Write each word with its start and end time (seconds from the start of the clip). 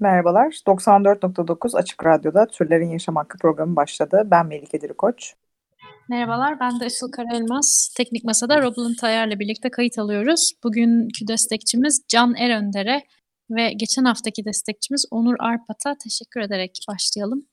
Merhabalar, 0.00 0.52
94.9 0.66 1.76
Açık 1.76 2.06
Radyo'da 2.06 2.46
Türlerin 2.46 2.90
Yaşam 2.90 3.16
Hakkı 3.16 3.38
programı 3.38 3.76
başladı. 3.76 4.22
Ben 4.24 4.46
Melike 4.46 4.80
Dirikoç. 4.80 5.34
Merhabalar, 6.08 6.60
ben 6.60 6.80
de 6.80 6.86
Işıl 6.86 7.10
Karaelmaz. 7.10 7.94
Teknik 7.96 8.24
Masa'da 8.24 8.62
Roblin 8.62 8.94
Tayar'la 8.94 9.38
birlikte 9.38 9.70
kayıt 9.70 9.98
alıyoruz. 9.98 10.52
Bugünkü 10.64 11.28
destekçimiz 11.28 12.04
Can 12.08 12.34
Erönder'e 12.34 13.02
ve 13.50 13.72
geçen 13.72 14.04
haftaki 14.04 14.44
destekçimiz 14.44 15.04
Onur 15.10 15.36
Arpat'a 15.38 15.94
teşekkür 16.04 16.40
ederek 16.40 16.78
başlayalım. 16.88 17.46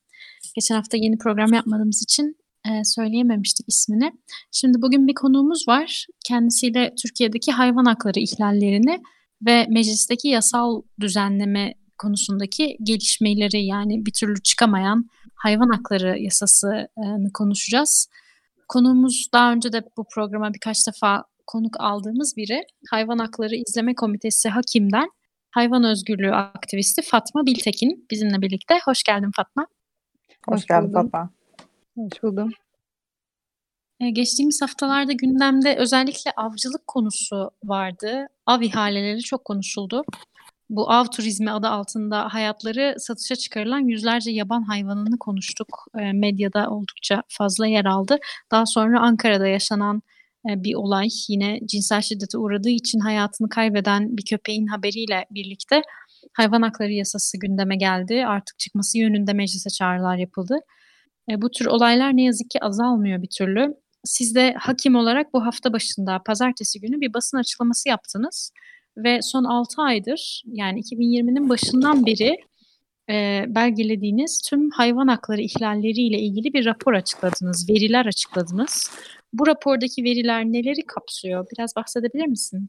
Geçen 0.54 0.74
hafta 0.74 0.96
yeni 0.96 1.18
program 1.18 1.52
yapmadığımız 1.52 2.02
için 2.02 2.36
e, 2.68 2.84
söyleyememiştik 2.84 3.68
ismini. 3.68 4.12
Şimdi 4.52 4.82
bugün 4.82 5.06
bir 5.08 5.14
konuğumuz 5.14 5.68
var. 5.68 6.06
Kendisiyle 6.26 6.94
Türkiye'deki 7.02 7.52
hayvan 7.52 7.84
hakları 7.84 8.20
ihlallerini 8.20 9.02
ve 9.46 9.66
meclisteki 9.68 10.28
yasal 10.28 10.82
düzenleme 11.00 11.74
konusundaki 11.98 12.76
gelişmeleri 12.82 13.64
yani 13.64 14.06
bir 14.06 14.12
türlü 14.12 14.42
çıkamayan 14.42 15.10
hayvan 15.34 15.68
hakları 15.68 16.18
yasasını 16.18 17.32
konuşacağız. 17.34 18.08
Konuğumuz 18.68 19.28
daha 19.32 19.52
önce 19.52 19.72
de 19.72 19.82
bu 19.96 20.04
programa 20.14 20.54
birkaç 20.54 20.86
defa 20.86 21.24
konuk 21.46 21.80
aldığımız 21.80 22.36
biri 22.36 22.64
Hayvan 22.90 23.18
Hakları 23.18 23.54
İzleme 23.54 23.94
Komitesi 23.94 24.48
Hakim'den 24.48 25.10
hayvan 25.50 25.84
özgürlüğü 25.84 26.32
aktivisti 26.32 27.02
Fatma 27.02 27.46
Biltekin 27.46 28.06
bizimle 28.10 28.42
birlikte. 28.42 28.78
Hoş 28.84 29.02
geldin 29.02 29.30
Fatma. 29.36 29.66
Hoş, 30.48 30.56
Hoş 30.56 30.66
geldin. 30.66 30.92
Fatma. 30.92 31.30
Hoş 31.96 32.22
buldum. 32.22 32.50
Ee, 34.00 34.10
geçtiğimiz 34.10 34.62
haftalarda 34.62 35.12
gündemde 35.12 35.76
özellikle 35.76 36.30
avcılık 36.36 36.86
konusu 36.86 37.50
vardı. 37.64 38.26
Av 38.46 38.60
ihaleleri 38.60 39.20
çok 39.20 39.44
konuşuldu. 39.44 40.04
Bu 40.70 40.90
av 40.92 41.04
turizmi 41.04 41.50
adı 41.50 41.68
altında 41.68 42.34
hayatları 42.34 42.94
satışa 42.98 43.36
çıkarılan 43.36 43.88
yüzlerce 43.88 44.30
yaban 44.30 44.62
hayvanını 44.62 45.18
konuştuk. 45.18 45.84
Ee, 45.98 46.12
medyada 46.12 46.70
oldukça 46.70 47.22
fazla 47.28 47.66
yer 47.66 47.84
aldı. 47.84 48.18
Daha 48.50 48.66
sonra 48.66 49.00
Ankara'da 49.00 49.46
yaşanan 49.46 50.02
e, 50.50 50.64
bir 50.64 50.74
olay 50.74 51.08
yine 51.28 51.60
cinsel 51.66 52.02
şiddete 52.02 52.38
uğradığı 52.38 52.70
için 52.70 52.98
hayatını 53.00 53.48
kaybeden 53.48 54.16
bir 54.16 54.24
köpeğin 54.24 54.66
haberiyle 54.66 55.26
birlikte 55.30 55.82
hayvan 56.32 56.62
hakları 56.62 56.92
yasası 56.92 57.38
gündeme 57.38 57.76
geldi. 57.76 58.26
Artık 58.26 58.58
çıkması 58.58 58.98
yönünde 58.98 59.32
meclise 59.32 59.70
çağrılar 59.70 60.16
yapıldı. 60.16 60.58
E, 61.30 61.42
bu 61.42 61.50
tür 61.50 61.66
olaylar 61.66 62.16
ne 62.16 62.22
yazık 62.22 62.50
ki 62.50 62.64
azalmıyor 62.64 63.22
bir 63.22 63.30
türlü. 63.38 63.74
Siz 64.04 64.34
de 64.34 64.54
hakim 64.58 64.96
olarak 64.96 65.34
bu 65.34 65.46
hafta 65.46 65.72
başında 65.72 66.22
pazartesi 66.26 66.80
günü 66.80 67.00
bir 67.00 67.14
basın 67.14 67.38
açıklaması 67.38 67.88
yaptınız 67.88 68.52
ve 68.96 69.22
son 69.22 69.44
6 69.44 69.82
aydır 69.82 70.42
yani 70.46 70.80
2020'nin 70.80 71.48
başından 71.48 72.06
beri 72.06 72.36
e, 73.10 73.44
belgelediğiniz 73.48 74.40
tüm 74.50 74.70
hayvan 74.70 75.08
hakları 75.08 75.40
ihlalleriyle 75.40 76.18
ilgili 76.18 76.52
bir 76.52 76.66
rapor 76.66 76.92
açıkladınız, 76.92 77.70
veriler 77.70 78.06
açıkladınız. 78.06 78.90
Bu 79.32 79.46
rapordaki 79.46 80.04
veriler 80.04 80.44
neleri 80.44 80.86
kapsıyor? 80.86 81.46
Biraz 81.52 81.76
bahsedebilir 81.76 82.26
misin? 82.26 82.68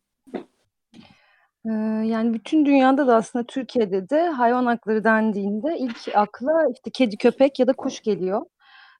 Ee, 1.65 1.71
yani 2.05 2.33
bütün 2.33 2.65
dünyada 2.65 3.07
da 3.07 3.15
aslında 3.15 3.45
Türkiye'de 3.45 4.09
de 4.09 4.27
hayvan 4.29 4.65
hakları 4.65 5.03
dendiğinde 5.03 5.77
ilk 5.79 6.15
akla 6.15 6.51
işte 6.73 6.91
kedi, 6.93 7.17
köpek 7.17 7.59
ya 7.59 7.67
da 7.67 7.73
kuş 7.73 8.01
geliyor. 8.01 8.41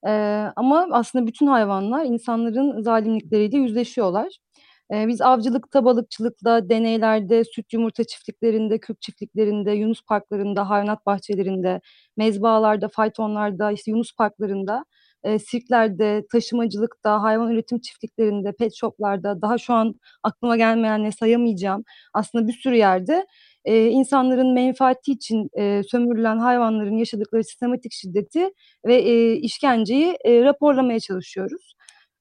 Ee, 0.06 0.46
ama 0.56 0.88
aslında 0.90 1.26
bütün 1.26 1.46
hayvanlar 1.46 2.04
insanların 2.04 2.82
zalimlikleriyle 2.82 3.56
yüzleşiyorlar. 3.56 4.38
Ee, 4.92 5.08
biz 5.08 5.20
avcılıkta, 5.20 5.84
balıkçılıkta, 5.84 6.68
deneylerde, 6.68 7.44
süt 7.44 7.72
yumurta 7.72 8.04
çiftliklerinde, 8.04 8.78
kürk 8.80 9.02
çiftliklerinde, 9.02 9.72
yunus 9.72 10.02
parklarında, 10.08 10.70
hayvanat 10.70 11.06
bahçelerinde, 11.06 11.80
mezbahalarda, 12.16 12.88
faytonlarda, 12.88 13.72
işte 13.72 13.90
yunus 13.90 14.14
parklarında, 14.16 14.84
e, 15.24 15.38
sirklerde, 15.38 16.26
taşımacılıkta, 16.32 17.22
hayvan 17.22 17.50
üretim 17.52 17.80
çiftliklerinde, 17.80 18.52
pet 18.58 18.74
shoplarda, 18.76 19.42
daha 19.42 19.58
şu 19.58 19.74
an 19.74 19.94
aklıma 20.22 20.56
gelmeyenleri 20.56 21.12
sayamayacağım. 21.12 21.84
Aslında 22.14 22.48
bir 22.48 22.52
sürü 22.52 22.76
yerde 22.76 23.26
e, 23.64 23.86
insanların 23.86 24.54
menfaati 24.54 25.12
için 25.12 25.48
e, 25.58 25.82
sömürülen 25.82 26.38
hayvanların 26.38 26.96
yaşadıkları 26.96 27.44
sistematik 27.44 27.92
şiddeti 27.92 28.50
ve 28.86 28.94
e, 28.96 29.32
işkenceyi 29.34 30.16
e, 30.24 30.42
raporlamaya 30.44 31.00
çalışıyoruz. 31.00 31.74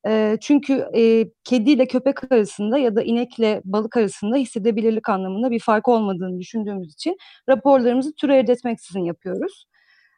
E, 0.08 0.38
çünkü 0.42 0.86
e, 0.96 1.26
kediyle 1.44 1.88
köpek 1.88 2.32
arasında 2.32 2.78
ya 2.78 2.96
da 2.96 3.04
inekle 3.04 3.62
balık 3.66 3.98
arasında 3.98 4.36
hissedebilirlik 4.36 5.10
anlamında 5.10 5.52
bir 5.52 5.60
fark 5.60 5.88
olmadığını 5.88 6.40
düşündüğümüz 6.40 6.94
için 6.94 7.18
raporlarımızı 7.50 8.16
türe 8.16 8.34
ayırt 8.34 8.50
etmeksizin 8.50 9.04
yapıyoruz. 9.04 9.66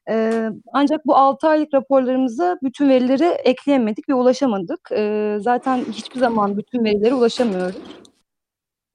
Ee, 0.09 0.50
ancak 0.73 1.06
bu 1.06 1.16
6 1.16 1.47
aylık 1.47 1.73
raporlarımıza 1.73 2.57
bütün 2.63 2.90
verileri 2.90 3.25
ekleyemedik 3.25 4.09
ve 4.09 4.13
ulaşamadık. 4.13 4.90
Ee, 4.91 5.38
zaten 5.41 5.78
hiçbir 5.91 6.19
zaman 6.19 6.57
bütün 6.57 6.84
verilere 6.84 7.13
ulaşamıyoruz. 7.13 7.81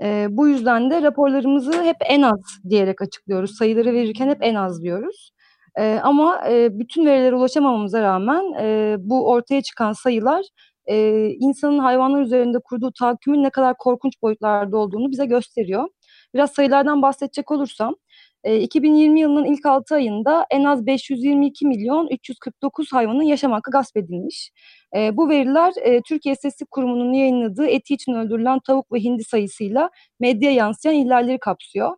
Ee, 0.03 0.27
bu 0.31 0.49
yüzden 0.49 0.91
de 0.91 1.03
raporlarımızı 1.03 1.83
hep 1.83 1.97
en 2.01 2.23
az 2.23 2.41
diyerek 2.71 3.03
açıklıyoruz. 3.03 3.57
Sayıları 3.57 3.93
verirken 3.93 4.29
hep 4.29 4.39
en 4.41 4.55
az 4.55 4.83
diyoruz. 4.83 5.31
Ee, 5.79 6.01
ama 6.03 6.49
e, 6.49 6.79
bütün 6.79 7.07
verilere 7.07 7.35
ulaşamamamıza 7.35 8.03
rağmen 8.03 8.53
e, 8.61 8.97
bu 8.99 9.29
ortaya 9.31 9.63
çıkan 9.63 9.93
sayılar 9.93 10.45
e, 10.87 11.29
insanın 11.29 11.79
hayvanlar 11.79 12.23
üzerinde 12.23 12.59
kurduğu 12.59 12.93
tahakkümün 12.93 13.43
ne 13.43 13.51
kadar 13.51 13.77
korkunç 13.79 14.23
boyutlarda 14.23 14.77
olduğunu 14.77 15.11
bize 15.11 15.27
gösteriyor. 15.27 15.89
Biraz 16.35 16.51
sayılardan 16.53 17.03
bahsedecek 17.03 17.51
olursam, 17.51 17.95
e, 18.45 18.61
2020 18.61 19.21
yılının 19.21 19.45
ilk 19.45 19.67
6 19.67 19.95
ayında 19.95 20.47
en 20.51 20.65
az 20.65 20.87
522 20.87 21.67
milyon 21.67 22.09
349 22.11 22.93
hayvanın 22.93 23.23
yaşam 23.23 23.53
hakkı 23.53 23.71
gasp 23.71 23.97
edilmiş. 23.97 24.51
Bu 25.13 25.29
veriler 25.29 25.73
Türkiye 26.09 26.33
İstatistik 26.33 26.71
Kurumu'nun 26.71 27.13
yayınladığı 27.13 27.67
eti 27.67 27.95
için 27.95 28.13
öldürülen 28.13 28.61
tavuk 28.67 28.93
ve 28.93 29.01
hindi 29.01 29.25
sayısıyla 29.25 29.91
medya 30.21 30.51
yansıyan 30.51 30.95
ihlalleri 30.95 31.39
kapsıyor. 31.39 31.97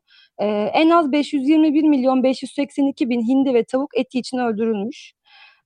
En 0.72 0.91
az 0.91 1.12
521 1.12 1.82
milyon 1.82 2.22
582 2.22 3.08
bin 3.08 3.20
hindi 3.20 3.54
ve 3.54 3.64
tavuk 3.64 3.91
eti 3.98 4.18
için 4.18 4.38
öldürülmüş. 4.38 5.12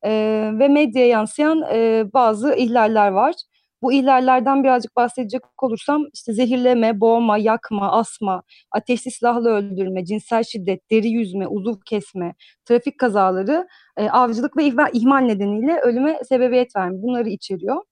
E, 0.05 0.11
ve 0.59 0.69
medyaya 0.69 1.09
yansıyan 1.09 1.63
e, 1.73 2.05
bazı 2.15 2.55
ihlaller 2.55 3.09
var. 3.11 3.35
Bu 3.83 3.93
ihlallerden 3.93 4.65
birazcık 4.65 4.97
bahsedecek 4.97 5.43
olursam 5.63 6.05
işte 6.15 6.33
zehirleme, 6.33 7.01
boğma, 7.01 7.39
yakma, 7.39 7.93
asma, 7.93 8.43
ateşli 8.73 9.11
silahla 9.11 9.51
öldürme, 9.51 10.05
cinsel 10.05 10.45
şiddet, 10.45 10.91
deri 10.91 11.09
yüzme, 11.09 11.47
uzuv 11.47 11.75
kesme, 11.87 12.35
trafik 12.65 12.99
kazaları, 12.99 13.69
e, 13.97 14.11
avcılık 14.11 14.57
ve 14.57 14.65
ihmal, 14.93 15.21
nedeniyle 15.21 15.81
ölüme 15.81 16.19
sebebiyet 16.29 16.77
verme 16.77 17.03
bunları 17.03 17.29
içeriyor. 17.29 17.83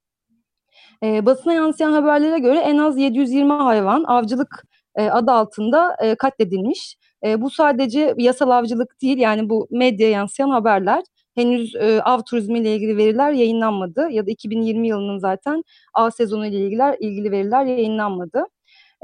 E, 1.02 1.26
basına 1.26 1.52
yansıyan 1.52 1.92
haberlere 1.92 2.38
göre 2.38 2.58
en 2.58 2.78
az 2.78 2.98
720 2.98 3.52
hayvan 3.52 4.04
avcılık 4.04 4.64
e, 4.96 5.10
adı 5.10 5.30
altında 5.32 5.96
e, 6.02 6.14
katledilmiş. 6.14 6.96
E, 7.24 7.40
bu 7.40 7.50
sadece 7.50 8.14
yasal 8.18 8.50
avcılık 8.50 9.02
değil 9.02 9.18
yani 9.18 9.48
bu 9.50 9.68
medya 9.70 10.10
yansıyan 10.10 10.50
haberler. 10.50 11.02
Henüz 11.38 11.74
e, 11.74 12.02
av 12.02 12.20
turizmiyle 12.22 12.74
ilgili 12.76 12.96
veriler 12.96 13.32
yayınlanmadı 13.32 14.08
ya 14.10 14.26
da 14.26 14.30
2020 14.30 14.88
yılının 14.88 15.18
zaten 15.18 15.64
av 15.94 16.10
sezonu 16.10 16.46
ile 16.46 16.56
ilgili, 16.56 16.96
ilgili 17.00 17.30
veriler 17.32 17.64
yayınlanmadı. 17.64 18.44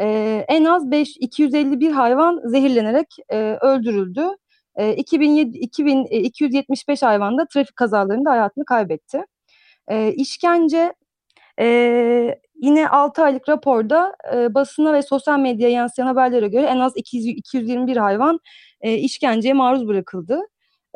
E, 0.01 0.07
en 0.49 0.65
az 0.65 0.91
5 0.91 1.17
251 1.17 1.91
hayvan 1.93 2.41
zehirlenerek 2.45 3.17
e, 3.29 3.37
öldürüldü. 3.61 4.27
E, 4.77 4.95
2007, 4.97 5.59
2000, 5.59 6.07
e, 6.11 6.19
275 6.19 7.03
hayvan 7.03 7.39
da 7.39 7.47
trafik 7.47 7.77
kazalarında 7.77 8.31
hayatını 8.31 8.65
kaybetti. 8.65 9.25
E, 9.89 10.13
işkence 10.13 10.93
e, 11.61 12.39
yine 12.63 12.89
6 12.89 13.23
aylık 13.23 13.49
raporda 13.49 14.17
e, 14.35 14.55
basına 14.55 14.93
ve 14.93 15.03
sosyal 15.03 15.39
medyaya 15.39 15.75
yansıyan 15.75 16.07
haberlere 16.07 16.49
göre 16.49 16.67
en 16.67 16.79
az 16.81 16.93
200, 16.97 17.27
221 17.27 17.97
hayvan 17.97 18.41
e, 18.81 18.95
işkenceye 18.95 19.55
maruz 19.55 19.89
bırakıldı. 19.89 20.41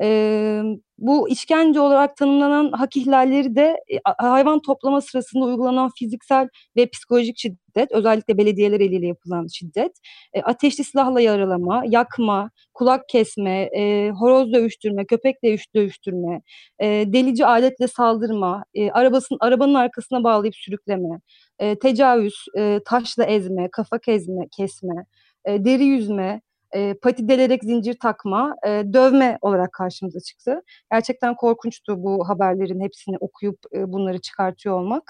Eee, 0.02 0.62
bu 0.98 1.28
işkence 1.28 1.80
olarak 1.80 2.16
tanımlanan 2.16 2.72
hak 2.72 2.96
ihlalleri 2.96 3.56
de 3.56 3.76
e, 3.92 3.98
hayvan 4.18 4.60
toplama 4.62 5.00
sırasında 5.00 5.44
uygulanan 5.44 5.90
fiziksel 5.98 6.48
ve 6.76 6.86
psikolojik 6.90 7.38
şiddet, 7.38 7.92
özellikle 7.92 8.38
belediyeler 8.38 8.80
eliyle 8.80 9.06
yapılan 9.06 9.46
şiddet, 9.46 9.92
e, 10.34 10.42
ateşli 10.42 10.84
silahla 10.84 11.20
yaralama, 11.20 11.82
yakma, 11.88 12.50
kulak 12.74 13.08
kesme, 13.08 13.68
e, 13.78 14.10
horoz 14.10 14.52
dövüştürme, 14.52 15.06
köpek 15.06 15.44
dövüş, 15.44 15.74
dövüştürme, 15.74 16.40
e, 16.82 16.86
delici 16.86 17.46
aletle 17.46 17.88
saldırma, 17.88 18.64
e, 18.74 18.90
arabasının 18.90 19.38
arabanın 19.42 19.74
arkasına 19.74 20.24
bağlayıp 20.24 20.56
sürükleme, 20.56 21.20
e, 21.58 21.78
tecavüz, 21.78 22.44
e, 22.58 22.80
taşla 22.86 23.24
ezme, 23.24 23.68
kafa 23.72 23.98
kesme, 23.98 24.46
kesme, 24.56 25.06
e, 25.44 25.64
deri 25.64 25.84
yüzme, 25.84 26.40
e, 26.74 26.94
pati 26.94 27.28
delerek 27.28 27.64
zincir 27.64 27.98
takma, 28.02 28.54
e, 28.66 28.68
dövme 28.92 29.38
olarak 29.40 29.72
karşımıza 29.72 30.20
çıktı. 30.20 30.62
Gerçekten 30.92 31.34
korkunçtu 31.34 32.02
bu 32.02 32.28
haberlerin 32.28 32.80
hepsini 32.80 33.16
okuyup 33.20 33.58
e, 33.74 33.92
bunları 33.92 34.20
çıkartıyor 34.20 34.80
olmak. 34.80 35.02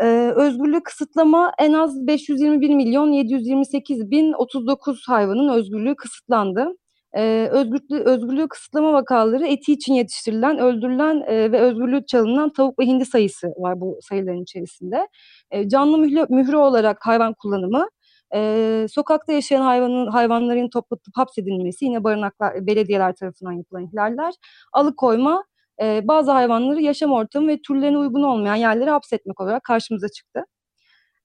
E, 0.00 0.06
özgürlüğü 0.36 0.82
kısıtlama 0.82 1.52
en 1.58 1.72
az 1.72 2.06
521 2.06 2.74
milyon 2.74 3.12
728 3.12 4.10
bin 4.10 4.32
39 4.32 5.08
hayvanın 5.08 5.48
özgürlüğü 5.48 5.96
kısıtlandı. 5.96 6.76
E, 7.16 7.48
özgürlüğü, 7.52 8.00
özgürlüğü 8.04 8.48
kısıtlama 8.48 8.92
vakaları 8.92 9.46
eti 9.46 9.72
için 9.72 9.94
yetiştirilen, 9.94 10.58
öldürülen 10.58 11.20
e, 11.26 11.52
ve 11.52 11.60
özgürlüğü 11.60 12.06
çalınan 12.06 12.52
tavuk 12.52 12.78
ve 12.78 12.86
hindi 12.86 13.04
sayısı 13.04 13.48
var 13.56 13.80
bu 13.80 13.98
sayıların 14.02 14.42
içerisinde. 14.42 15.08
E, 15.50 15.68
canlı 15.68 15.98
mühre, 15.98 16.26
mühre 16.28 16.56
olarak 16.56 17.06
hayvan 17.06 17.34
kullanımı, 17.34 17.88
e, 18.34 18.86
sokakta 18.90 19.32
yaşayan 19.32 19.62
hayvanın 19.62 20.06
hayvanların 20.06 20.68
toplanıp 20.68 21.02
hapsedilmesi, 21.14 21.84
yine 21.84 22.04
barınaklar, 22.04 22.66
belediyeler 22.66 23.14
tarafından 23.14 23.52
yapılan 23.52 23.84
ihlaller, 23.84 24.34
alıkoyma, 24.72 25.44
e, 25.82 26.08
bazı 26.08 26.30
hayvanları 26.30 26.82
yaşam 26.82 27.12
ortamı 27.12 27.48
ve 27.48 27.58
türlerine 27.62 27.98
uygun 27.98 28.22
olmayan 28.22 28.56
yerlere 28.56 28.90
hapsetmek 28.90 29.40
olarak 29.40 29.64
karşımıza 29.64 30.08
çıktı. 30.08 30.44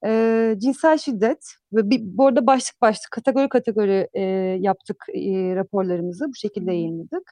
E, 0.06 0.56
cinsel 0.57 0.98
şiddet 0.98 1.45
ve 1.74 1.89
bir, 1.89 2.01
bu 2.03 2.27
arada 2.27 2.48
başlık 2.48 2.81
başlık 2.81 3.12
kategori 3.12 3.50
kategori 3.50 4.07
e, 4.13 4.21
yaptık 4.59 5.06
e, 5.13 5.56
raporlarımızı 5.56 6.27
bu 6.27 6.36
şekilde 6.36 6.71
yayınladık. 6.74 7.31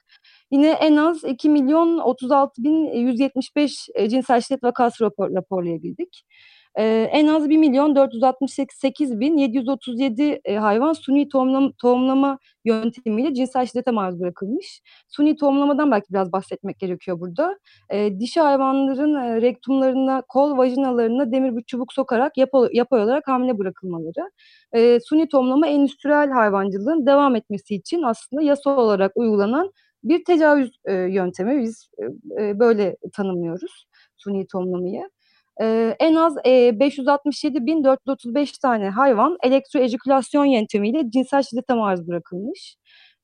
Yine 0.50 0.70
en 0.70 0.96
az 0.96 1.24
2 1.24 1.50
milyon 1.50 1.98
36 1.98 2.64
bin 2.64 2.86
175 2.86 3.88
e, 3.94 4.08
cinsel 4.08 4.40
şiddet 4.40 4.64
vakası 4.64 5.04
rapor, 5.04 5.34
raporlayabildik. 5.34 6.24
Ee, 6.78 7.08
en 7.12 7.26
az 7.26 7.48
1 7.48 7.56
milyon 7.56 7.96
468 7.96 9.20
bin 9.20 9.36
737 9.36 10.40
e, 10.44 10.56
hayvan 10.56 10.92
suni 10.92 11.28
tohumlama, 11.28 11.72
tohumlama 11.82 12.38
yöntemiyle 12.64 13.34
cinsel 13.34 13.66
şiddete 13.66 13.90
maruz 13.90 14.20
bırakılmış. 14.20 14.82
Suni 15.08 15.36
tohumlamadan 15.36 15.90
belki 15.90 16.06
biraz 16.10 16.32
bahsetmek 16.32 16.78
gerekiyor 16.78 17.20
burada. 17.20 17.58
Ee, 17.90 18.20
dişi 18.20 18.40
hayvanların 18.40 19.14
e, 19.14 19.42
rektumlarına, 19.42 20.22
kol, 20.28 20.56
vajinalarına 20.58 21.32
demir 21.32 21.56
bir 21.56 21.62
çubuk 21.62 21.92
sokarak 21.92 22.38
yapay, 22.38 22.68
yapay 22.72 23.02
olarak 23.02 23.28
hamile 23.28 23.58
bırakılmaları. 23.58 24.30
E, 24.72 25.00
suni 25.00 25.28
tohumlama 25.28 25.66
endüstriyel 25.66 26.30
hayvancılığın 26.30 27.06
devam 27.06 27.36
etmesi 27.36 27.74
için 27.74 28.02
aslında 28.02 28.42
yasa 28.42 28.76
olarak 28.76 29.12
uygulanan 29.14 29.72
bir 30.04 30.24
tecavüz 30.24 30.80
e, 30.84 30.92
yöntemi. 30.94 31.62
Biz 31.62 31.88
e, 32.38 32.44
e, 32.44 32.58
böyle 32.58 32.96
tanımlıyoruz 33.12 33.86
suni 34.16 34.46
tohumlamayı. 34.46 35.10
En 36.00 36.14
az 36.14 36.36
e, 36.44 36.50
567.435 36.50 38.60
tane 38.62 38.90
hayvan 38.90 39.38
elektroejekülasyon 39.42 40.44
yöntemiyle 40.44 41.10
cinsel 41.10 41.42
şiddete 41.42 41.74
maruz 41.74 42.08
bırakılmış. 42.08 42.76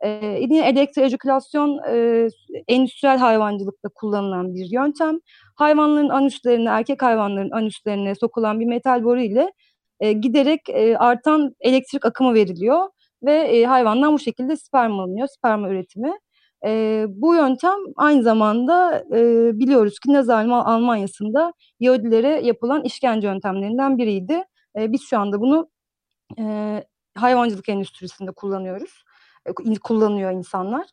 Ee, 0.04 0.38
yine 0.40 0.68
elektroejekülasyon 0.68 1.78
e, 1.90 2.28
endüstriyel 2.68 3.18
hayvancılıkta 3.18 3.88
kullanılan 3.94 4.54
bir 4.54 4.66
yöntem. 4.72 5.18
Hayvanların 5.56 6.08
anüslerine, 6.08 6.68
erkek 6.68 7.02
hayvanların 7.02 7.50
anüslerine 7.50 8.14
sokulan 8.14 8.60
bir 8.60 8.66
metal 8.66 9.04
boru 9.04 9.20
ile 9.20 9.52
e, 10.00 10.12
giderek 10.12 10.60
e, 10.68 10.98
artan 10.98 11.54
elektrik 11.60 12.06
akımı 12.06 12.34
veriliyor 12.34 12.88
ve 13.22 13.32
e, 13.32 13.64
hayvandan 13.64 14.12
bu 14.12 14.18
şekilde 14.18 14.56
sperm 14.56 15.00
alınıyor, 15.00 15.28
sperma 15.28 15.68
üretimi. 15.68 16.12
E, 16.66 17.04
bu 17.08 17.34
yöntem 17.34 17.78
aynı 17.96 18.22
zamanda 18.22 19.04
e, 19.14 19.50
biliyoruz 19.58 19.98
ki 19.98 20.12
Nazi 20.12 20.32
Almanya'sında 20.32 21.52
Yahudilere 21.80 22.40
yapılan 22.46 22.84
işkence 22.84 23.28
yöntemlerinden 23.28 23.98
biriydi. 23.98 24.44
E, 24.78 24.92
biz 24.92 25.02
şu 25.10 25.18
anda 25.18 25.40
bunu 25.40 25.70
e, 26.38 26.44
hayvancılık 27.16 27.68
endüstrisinde 27.68 28.32
kullanıyoruz, 28.32 29.04
e, 29.46 29.52
kullanıyor 29.84 30.32
insanlar. 30.32 30.86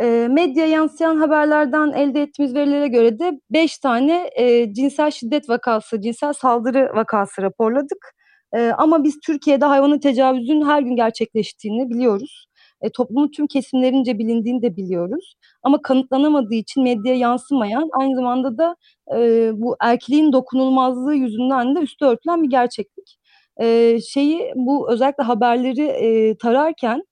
E, 0.00 0.28
medya 0.30 0.66
yansıyan 0.66 1.16
haberlerden 1.16 1.92
elde 1.92 2.22
ettiğimiz 2.22 2.54
verilere 2.54 2.88
göre 2.88 3.18
de 3.18 3.40
5 3.50 3.78
tane 3.78 4.30
e, 4.36 4.74
cinsel 4.74 5.10
şiddet 5.10 5.48
vakası, 5.48 6.00
cinsel 6.00 6.32
saldırı 6.32 6.90
vakası 6.94 7.42
raporladık. 7.42 8.14
E, 8.56 8.70
ama 8.70 9.04
biz 9.04 9.20
Türkiye'de 9.26 9.64
hayvanın 9.64 9.98
tecavüzün 9.98 10.66
her 10.66 10.82
gün 10.82 10.96
gerçekleştiğini 10.96 11.90
biliyoruz 11.90 12.47
e, 12.82 12.90
toplumun 12.90 13.28
tüm 13.28 13.46
kesimlerince 13.46 14.18
bilindiğini 14.18 14.62
de 14.62 14.76
biliyoruz. 14.76 15.34
Ama 15.62 15.82
kanıtlanamadığı 15.82 16.54
için 16.54 16.82
medyaya 16.82 17.18
yansımayan 17.18 17.88
aynı 17.92 18.16
zamanda 18.16 18.58
da 18.58 18.76
e, 19.16 19.50
bu 19.54 19.76
erkeliğin 19.80 20.32
dokunulmazlığı 20.32 21.14
yüzünden 21.14 21.76
de 21.76 21.80
üstü 21.80 22.04
örtülen 22.04 22.42
bir 22.42 22.50
gerçeklik. 22.50 23.18
E, 23.60 23.98
şeyi 24.00 24.52
bu 24.56 24.92
özellikle 24.92 25.24
haberleri 25.24 25.82
e, 25.82 26.36
tararken 26.38 27.02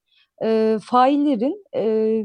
e, 0.44 0.78
faillerin 0.82 1.64
e, 1.76 2.24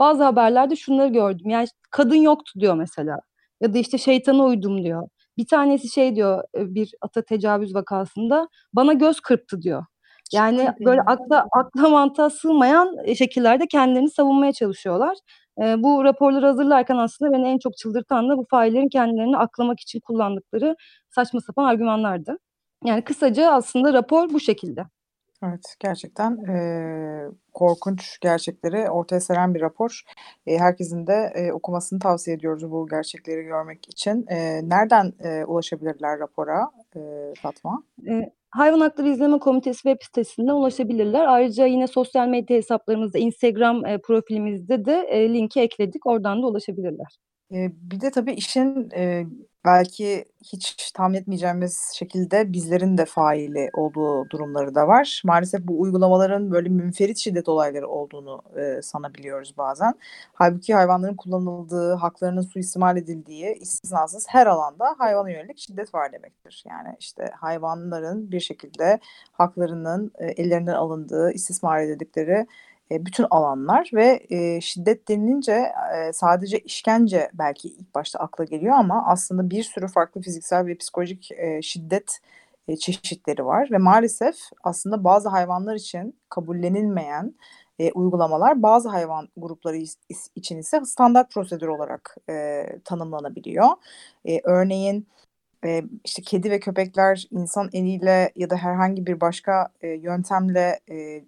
bazı 0.00 0.22
haberlerde 0.24 0.76
şunları 0.76 1.08
gördüm. 1.08 1.50
Yani 1.50 1.66
kadın 1.90 2.14
yoktu 2.16 2.52
diyor 2.60 2.74
mesela. 2.74 3.20
Ya 3.60 3.74
da 3.74 3.78
işte 3.78 3.98
şeytana 3.98 4.44
uydum 4.44 4.84
diyor. 4.84 5.08
Bir 5.38 5.46
tanesi 5.46 5.88
şey 5.88 6.16
diyor 6.16 6.44
bir 6.56 6.90
ata 7.00 7.22
tecavüz 7.22 7.74
vakasında 7.74 8.48
bana 8.72 8.92
göz 8.92 9.20
kırptı 9.20 9.62
diyor. 9.62 9.84
Yani 10.32 10.68
böyle 10.80 11.00
akla 11.00 11.46
akla 11.52 11.88
mantığa 11.88 12.30
sığmayan 12.30 13.14
şekillerde 13.14 13.66
kendilerini 13.66 14.10
savunmaya 14.10 14.52
çalışıyorlar. 14.52 15.16
E, 15.62 15.82
bu 15.82 16.04
raporları 16.04 16.46
hazırlarken 16.46 16.96
aslında 16.96 17.32
beni 17.32 17.48
en 17.48 17.58
çok 17.58 17.76
çıldırtan 17.76 18.28
da 18.28 18.36
bu 18.38 18.44
faillerin 18.50 18.88
kendilerini 18.88 19.36
aklamak 19.36 19.80
için 19.80 20.00
kullandıkları 20.00 20.76
saçma 21.10 21.40
sapan 21.40 21.64
argümanlardı. 21.64 22.38
Yani 22.84 23.04
kısaca 23.04 23.52
aslında 23.52 23.92
rapor 23.92 24.30
bu 24.30 24.40
şekilde. 24.40 24.82
Evet, 25.42 25.76
gerçekten 25.80 26.36
e, 26.36 26.56
korkunç 27.54 28.18
gerçekleri 28.20 28.90
ortaya 28.90 29.20
seren 29.20 29.54
bir 29.54 29.60
rapor. 29.60 30.02
E, 30.46 30.58
herkesin 30.58 31.06
de 31.06 31.32
e, 31.34 31.52
okumasını 31.52 31.98
tavsiye 31.98 32.36
ediyoruz 32.36 32.70
bu 32.70 32.88
gerçekleri 32.88 33.42
görmek 33.42 33.88
için. 33.88 34.26
E, 34.28 34.68
nereden 34.68 35.12
e, 35.24 35.44
ulaşabilirler 35.44 36.18
rapora 36.18 36.70
e, 36.98 37.34
Fatma? 37.42 37.82
E, 38.08 38.32
Hayvan 38.50 38.80
Hakları 38.80 39.08
İzleme 39.08 39.38
Komitesi 39.38 39.82
web 39.82 39.96
sitesinden 40.02 40.52
ulaşabilirler. 40.52 41.26
Ayrıca 41.26 41.66
yine 41.66 41.86
sosyal 41.86 42.28
medya 42.28 42.56
hesaplarımızda, 42.56 43.18
Instagram 43.18 43.86
e, 43.86 43.98
profilimizde 43.98 44.84
de 44.84 45.06
e, 45.08 45.34
linki 45.34 45.60
ekledik. 45.60 46.06
Oradan 46.06 46.42
da 46.42 46.46
ulaşabilirler. 46.46 47.18
E, 47.52 47.56
bir 47.72 48.00
de 48.00 48.10
tabii 48.10 48.32
işin 48.32 48.90
e, 48.96 49.24
belki 49.68 50.24
hiç 50.44 50.92
tahmin 50.92 51.18
etmeyeceğimiz 51.18 51.92
şekilde 51.94 52.52
bizlerin 52.52 52.98
de 52.98 53.04
faili 53.04 53.70
olduğu 53.72 54.30
durumları 54.30 54.74
da 54.74 54.88
var. 54.88 55.22
Maalesef 55.24 55.60
bu 55.62 55.80
uygulamaların 55.80 56.50
böyle 56.50 56.68
münferit 56.68 57.18
şiddet 57.18 57.48
olayları 57.48 57.88
olduğunu 57.88 58.42
e, 58.56 58.82
sanabiliyoruz 58.82 59.54
bazen. 59.58 59.94
Halbuki 60.34 60.74
hayvanların 60.74 61.16
kullanıldığı, 61.16 61.94
haklarının 61.94 62.42
suistimal 62.42 62.96
edildiği 62.96 63.54
istisnasız 63.60 64.26
her 64.28 64.46
alanda 64.46 64.94
hayvana 64.98 65.30
yönelik 65.30 65.58
şiddet 65.58 65.94
var 65.94 66.12
demektir. 66.12 66.64
Yani 66.68 66.96
işte 67.00 67.30
hayvanların 67.40 68.32
bir 68.32 68.40
şekilde 68.40 68.98
haklarının 69.32 70.12
e, 70.18 70.26
ellerinden 70.26 70.74
alındığı, 70.74 71.32
istismar 71.32 71.80
edildikleri 71.80 72.46
e, 72.90 73.06
bütün 73.06 73.26
alanlar 73.30 73.90
ve 73.94 74.26
e, 74.30 74.60
şiddet 74.60 75.08
denilince 75.08 75.52
e, 75.96 76.12
sadece 76.12 76.58
işkence 76.58 77.30
belki 77.34 77.68
ilk 77.68 77.94
başta 77.94 78.18
akla 78.18 78.44
geliyor 78.44 78.74
ama 78.74 79.04
aslında 79.06 79.50
bir 79.50 79.62
sürü 79.62 79.88
farklı 79.88 80.20
fiziksel 80.20 80.66
ve 80.66 80.76
psikolojik 80.76 81.32
e, 81.32 81.62
şiddet 81.62 82.20
e, 82.68 82.76
çeşitleri 82.76 83.46
var 83.46 83.68
ve 83.72 83.78
maalesef 83.78 84.36
aslında 84.64 85.04
bazı 85.04 85.28
hayvanlar 85.28 85.74
için 85.74 86.18
kabullenilmeyen 86.28 87.34
e, 87.78 87.92
uygulamalar 87.92 88.62
bazı 88.62 88.88
hayvan 88.88 89.28
grupları 89.36 89.76
için 90.34 90.58
ise 90.58 90.80
standart 90.84 91.32
prosedür 91.32 91.66
olarak 91.68 92.16
e, 92.30 92.64
tanımlanabiliyor. 92.84 93.68
E, 94.28 94.40
örneğin 94.44 95.08
e, 95.64 95.82
işte 96.04 96.22
kedi 96.22 96.50
ve 96.50 96.60
köpekler 96.60 97.26
insan 97.30 97.70
eliyle 97.72 98.32
ya 98.36 98.50
da 98.50 98.56
herhangi 98.56 99.06
bir 99.06 99.20
başka 99.20 99.68
e, 99.80 99.88
yöntemle 99.88 100.80
e, 100.90 101.24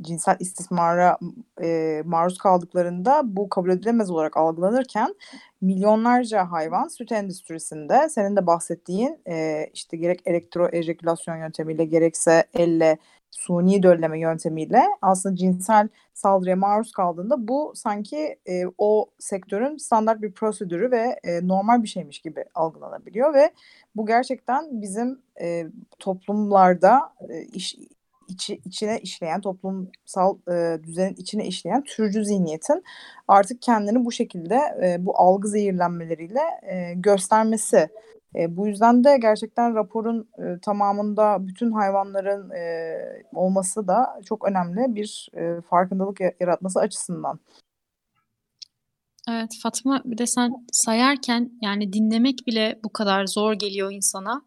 cinsel 0.00 0.36
istismara 0.40 1.18
e, 1.62 2.02
maruz 2.04 2.38
kaldıklarında 2.38 3.22
bu 3.24 3.48
kabul 3.48 3.70
edilemez 3.70 4.10
olarak 4.10 4.36
algılanırken 4.36 5.14
milyonlarca 5.60 6.50
hayvan 6.50 6.88
süt 6.88 7.12
endüstrisinde 7.12 8.08
senin 8.08 8.36
de 8.36 8.46
bahsettiğin 8.46 9.20
e, 9.28 9.66
işte 9.74 9.96
gerek 9.96 10.20
elektro 10.26 10.68
ejekülasyon 10.72 11.36
yöntemiyle 11.36 11.84
gerekse 11.84 12.44
elle 12.54 12.98
suni 13.30 13.82
dölleme 13.82 14.20
yöntemiyle 14.20 14.82
aslında 15.02 15.36
cinsel 15.36 15.88
saldırıya 16.14 16.56
maruz 16.56 16.92
kaldığında 16.92 17.48
bu 17.48 17.72
sanki 17.74 18.38
e, 18.48 18.62
o 18.78 19.10
sektörün 19.18 19.76
standart 19.76 20.22
bir 20.22 20.32
prosedürü 20.32 20.90
ve 20.90 21.20
e, 21.24 21.48
normal 21.48 21.82
bir 21.82 21.88
şeymiş 21.88 22.18
gibi 22.18 22.44
algılanabiliyor 22.54 23.34
ve 23.34 23.50
bu 23.96 24.06
gerçekten 24.06 24.82
bizim 24.82 25.22
e, 25.40 25.66
toplumlarda 25.98 27.12
e, 27.28 27.42
iş 27.42 27.76
içi, 28.28 28.60
içine 28.64 29.00
işleyen 29.00 29.40
toplumsal 29.40 30.38
e, 30.50 30.82
düzenin 30.82 31.14
içine 31.14 31.46
işleyen 31.46 31.84
türcü 31.84 32.24
zihniyetin 32.24 32.84
artık 33.28 33.62
kendini 33.62 34.04
bu 34.04 34.12
şekilde 34.12 34.58
e, 34.82 35.06
bu 35.06 35.18
algı 35.20 35.48
zehirlenmeleriyle 35.48 36.40
e, 36.62 36.94
göstermesi 36.94 37.88
e, 38.36 38.56
bu 38.56 38.66
yüzden 38.66 39.04
de 39.04 39.18
gerçekten 39.22 39.74
raporun 39.74 40.28
e, 40.38 40.60
tamamında 40.62 41.46
bütün 41.46 41.72
hayvanların 41.72 42.50
e, 42.50 42.94
olması 43.34 43.88
da 43.88 44.20
çok 44.24 44.48
önemli 44.48 44.94
bir 44.94 45.28
e, 45.36 45.60
farkındalık 45.60 46.20
yaratması 46.40 46.80
açısından. 46.80 47.40
Evet 49.30 49.50
Fatma 49.62 50.02
bir 50.04 50.18
de 50.18 50.26
sen 50.26 50.52
sayarken 50.72 51.50
yani 51.62 51.92
dinlemek 51.92 52.46
bile 52.46 52.80
bu 52.84 52.92
kadar 52.92 53.26
zor 53.26 53.52
geliyor 53.52 53.92
insana. 53.92 54.42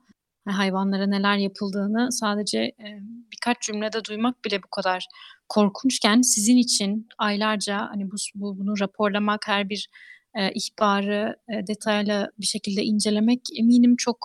Yani 0.48 0.56
hayvanlara 0.56 1.08
neler 1.08 1.38
yapıldığını 1.38 2.12
sadece 2.12 2.60
e, 2.60 3.00
birkaç 3.32 3.62
cümlede 3.62 4.06
duymak 4.06 4.46
bile 4.46 4.64
bu 4.64 4.68
kadar 4.68 5.06
korkunçken 5.50 6.22
sizin 6.22 6.58
için 6.58 7.08
aylarca 7.18 7.78
hani 7.92 8.12
bu, 8.12 8.16
bu 8.36 8.60
bunu 8.60 8.80
raporlamak 8.80 9.48
her 9.48 9.70
bir 9.70 9.90
e, 10.36 10.52
ihbarı 10.54 11.36
e, 11.50 11.68
detaylı 11.68 12.32
bir 12.40 12.46
şekilde 12.46 12.84
incelemek 12.84 13.42
eminim 13.60 13.96
çok 13.96 14.18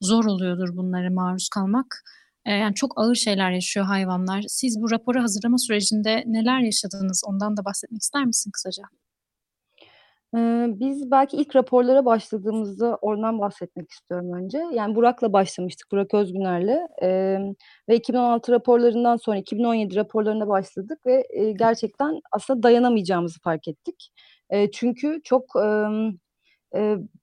zor 0.00 0.24
oluyordur 0.24 0.76
bunlara 0.76 1.10
maruz 1.10 1.48
kalmak. 1.48 2.02
E, 2.46 2.52
yani 2.52 2.74
çok 2.74 2.92
ağır 3.00 3.14
şeyler 3.14 3.50
yaşıyor 3.50 3.86
hayvanlar. 3.86 4.44
Siz 4.48 4.80
bu 4.80 4.90
raporu 4.90 5.22
hazırlama 5.22 5.58
sürecinde 5.58 6.24
neler 6.26 6.60
yaşadınız? 6.60 7.22
Ondan 7.26 7.56
da 7.56 7.64
bahsetmek 7.64 8.02
ister 8.02 8.24
misin 8.24 8.50
kısaca? 8.50 8.82
Biz 10.80 11.10
belki 11.10 11.36
ilk 11.36 11.56
raporlara 11.56 12.04
başladığımızda 12.04 12.98
oradan 13.02 13.38
bahsetmek 13.38 13.90
istiyorum 13.90 14.32
önce. 14.32 14.62
Yani 14.72 14.94
Burak'la 14.94 15.32
başlamıştık, 15.32 15.92
Burak 15.92 16.14
Özgüner'le. 16.14 16.88
Ve 17.88 17.96
2016 17.96 18.52
raporlarından 18.52 19.16
sonra 19.16 19.36
2017 19.36 19.96
raporlarına 19.96 20.48
başladık 20.48 21.06
ve, 21.06 21.24
gerçekten 21.58 22.20
aslında 22.32 22.62
dayanamayacağımızı 22.62 23.40
fark 23.40 23.68
ettik. 23.68 24.10
Çünkü 24.72 25.20
çok, 25.24 25.44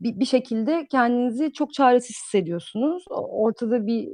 bir 0.01 0.25
şekilde 0.25 0.87
kendinizi 0.91 1.53
çok 1.53 1.73
çaresiz 1.73 2.15
hissediyorsunuz. 2.23 3.03
Ortada 3.09 3.87
bir, 3.87 4.07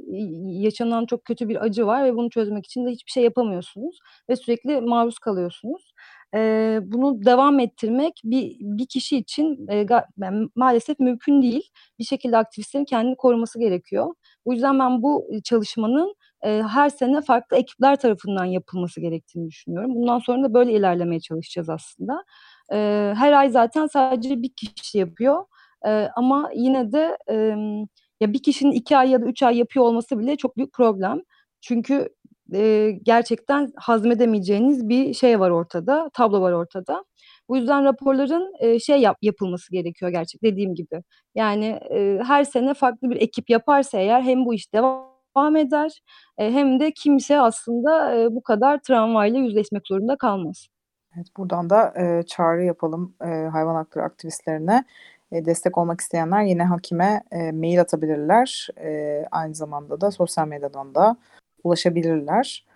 yaşanan 0.62 1.06
çok 1.06 1.24
kötü 1.24 1.48
bir 1.48 1.64
acı 1.64 1.86
var 1.86 2.04
ve 2.04 2.16
bunu 2.16 2.30
çözmek 2.30 2.66
için 2.66 2.86
de 2.86 2.90
hiçbir 2.90 3.10
şey 3.10 3.24
yapamıyorsunuz 3.24 3.98
ve 4.30 4.36
sürekli 4.36 4.80
maruz 4.80 5.18
kalıyorsunuz. 5.18 5.87
Eee, 6.34 6.80
bunu 6.82 7.24
devam 7.24 7.60
ettirmek 7.60 8.20
bir 8.24 8.56
bir 8.60 8.86
kişi 8.86 9.16
için, 9.18 9.66
ga 9.86 10.06
yani 10.22 10.48
maalesef 10.56 10.98
mümkün 11.00 11.42
değil. 11.42 11.62
Bir 11.98 12.04
şekilde 12.04 12.36
aktivistlerin 12.36 12.84
kendini 12.84 13.16
koruması 13.16 13.58
gerekiyor. 13.60 14.14
Bu 14.46 14.52
yüzden 14.54 14.78
ben 14.78 15.02
bu 15.02 15.28
çalışmanın, 15.44 16.14
eee, 16.44 16.62
her 16.62 16.88
sene 16.90 17.20
farklı 17.20 17.56
ekipler 17.56 17.96
tarafından 17.96 18.44
yapılması 18.44 19.00
gerektiğini 19.00 19.48
düşünüyorum. 19.48 19.94
Bundan 19.94 20.18
sonra 20.18 20.42
da 20.44 20.54
böyle 20.54 20.72
ilerlemeye 20.72 21.20
çalışacağız 21.20 21.68
aslında. 21.70 22.24
Eee, 22.72 23.14
her 23.18 23.32
ay 23.32 23.50
zaten 23.50 23.86
sadece 23.86 24.42
bir 24.42 24.50
kişi 24.56 24.98
yapıyor. 24.98 25.44
Eee, 25.86 26.10
ama 26.16 26.50
yine 26.54 26.92
de, 26.92 27.16
emm, 27.28 27.80
ya 28.20 28.32
bir 28.32 28.42
kişinin 28.42 28.72
iki 28.72 28.96
ay 28.96 29.10
ya 29.10 29.22
da 29.22 29.26
üç 29.26 29.42
ay 29.42 29.58
yapıyor 29.58 29.84
olması 29.84 30.18
bile 30.18 30.36
çok 30.36 30.56
büyük 30.56 30.72
problem. 30.72 31.20
Çünkü 31.60 32.08
eee, 32.52 32.90
gerçekten 32.92 33.72
hazmedemeyeceğiniz 33.76 34.88
bir 34.88 35.14
şey 35.14 35.40
var 35.40 35.50
ortada, 35.50 36.10
tablo 36.14 36.40
var 36.40 36.52
ortada. 36.52 37.04
Bu 37.48 37.56
yüzden 37.56 37.84
raporların 37.84 38.52
eee, 38.62 38.78
şey 38.80 39.00
yap 39.00 39.16
yapılması 39.22 39.72
gerekiyor 39.72 40.10
gerçek 40.10 40.42
dediğim 40.42 40.74
gibi. 40.74 41.02
Yani 41.34 41.80
eee, 41.90 42.20
her 42.26 42.44
sene 42.44 42.74
farklı 42.74 43.10
bir 43.10 43.16
ekip 43.16 43.50
yaparsa 43.50 43.98
eğer 43.98 44.22
hem 44.22 44.44
bu 44.44 44.54
iş 44.54 44.72
devam 44.74 45.56
eder 45.56 46.00
eee, 46.40 46.50
hem 46.52 46.80
de 46.80 46.92
kimse 46.92 47.40
aslında 47.40 48.14
eee, 48.16 48.28
bu 48.34 48.42
kadar 48.42 48.78
travmayla 48.82 49.38
yüzleşmek 49.40 49.86
zorunda 49.88 50.16
kalmaz. 50.16 50.68
Evet, 51.16 51.26
buradan 51.36 51.70
da 51.70 51.94
e, 52.00 52.22
çağrı 52.26 52.64
yapalım 52.64 53.14
e, 53.24 53.26
hayvan 53.26 53.74
hakları 53.74 54.04
aktivistlerine. 54.04 54.84
E, 55.32 55.44
destek 55.44 55.78
olmak 55.78 56.00
isteyenler 56.00 56.42
yine 56.42 56.64
hakime 56.64 57.22
e, 57.32 57.52
mail 57.52 57.80
atabilirler. 57.80 58.68
E, 58.80 59.24
aynı 59.30 59.54
zamanda 59.54 60.00
da 60.00 60.10
sosyal 60.10 60.46
medyadan 60.48 60.94
da 60.94 61.16
ulaşabilirler. 61.64 62.66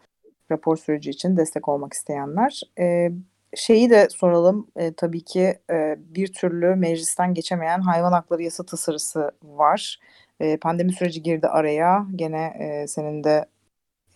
Rapor 0.51 0.77
süreci 0.77 1.11
için 1.11 1.37
destek 1.37 1.69
olmak 1.69 1.93
isteyenler. 1.93 2.61
E, 2.79 3.11
şeyi 3.55 3.91
de 3.91 4.09
soralım. 4.09 4.67
E, 4.77 4.93
tabii 4.93 5.25
ki 5.25 5.59
e, 5.71 5.97
bir 5.99 6.33
türlü 6.33 6.75
meclisten 6.75 7.35
geçemeyen 7.35 7.81
hayvan 7.81 8.12
hakları 8.12 8.43
yasa 8.43 8.65
tasarısı 8.65 9.33
var. 9.43 10.01
E, 10.41 10.57
pandemi 10.57 10.93
süreci 10.93 11.23
girdi 11.23 11.49
araya. 11.49 12.07
Gene 12.17 12.45
e, 12.59 12.87
senin 12.87 13.25
de 13.25 13.47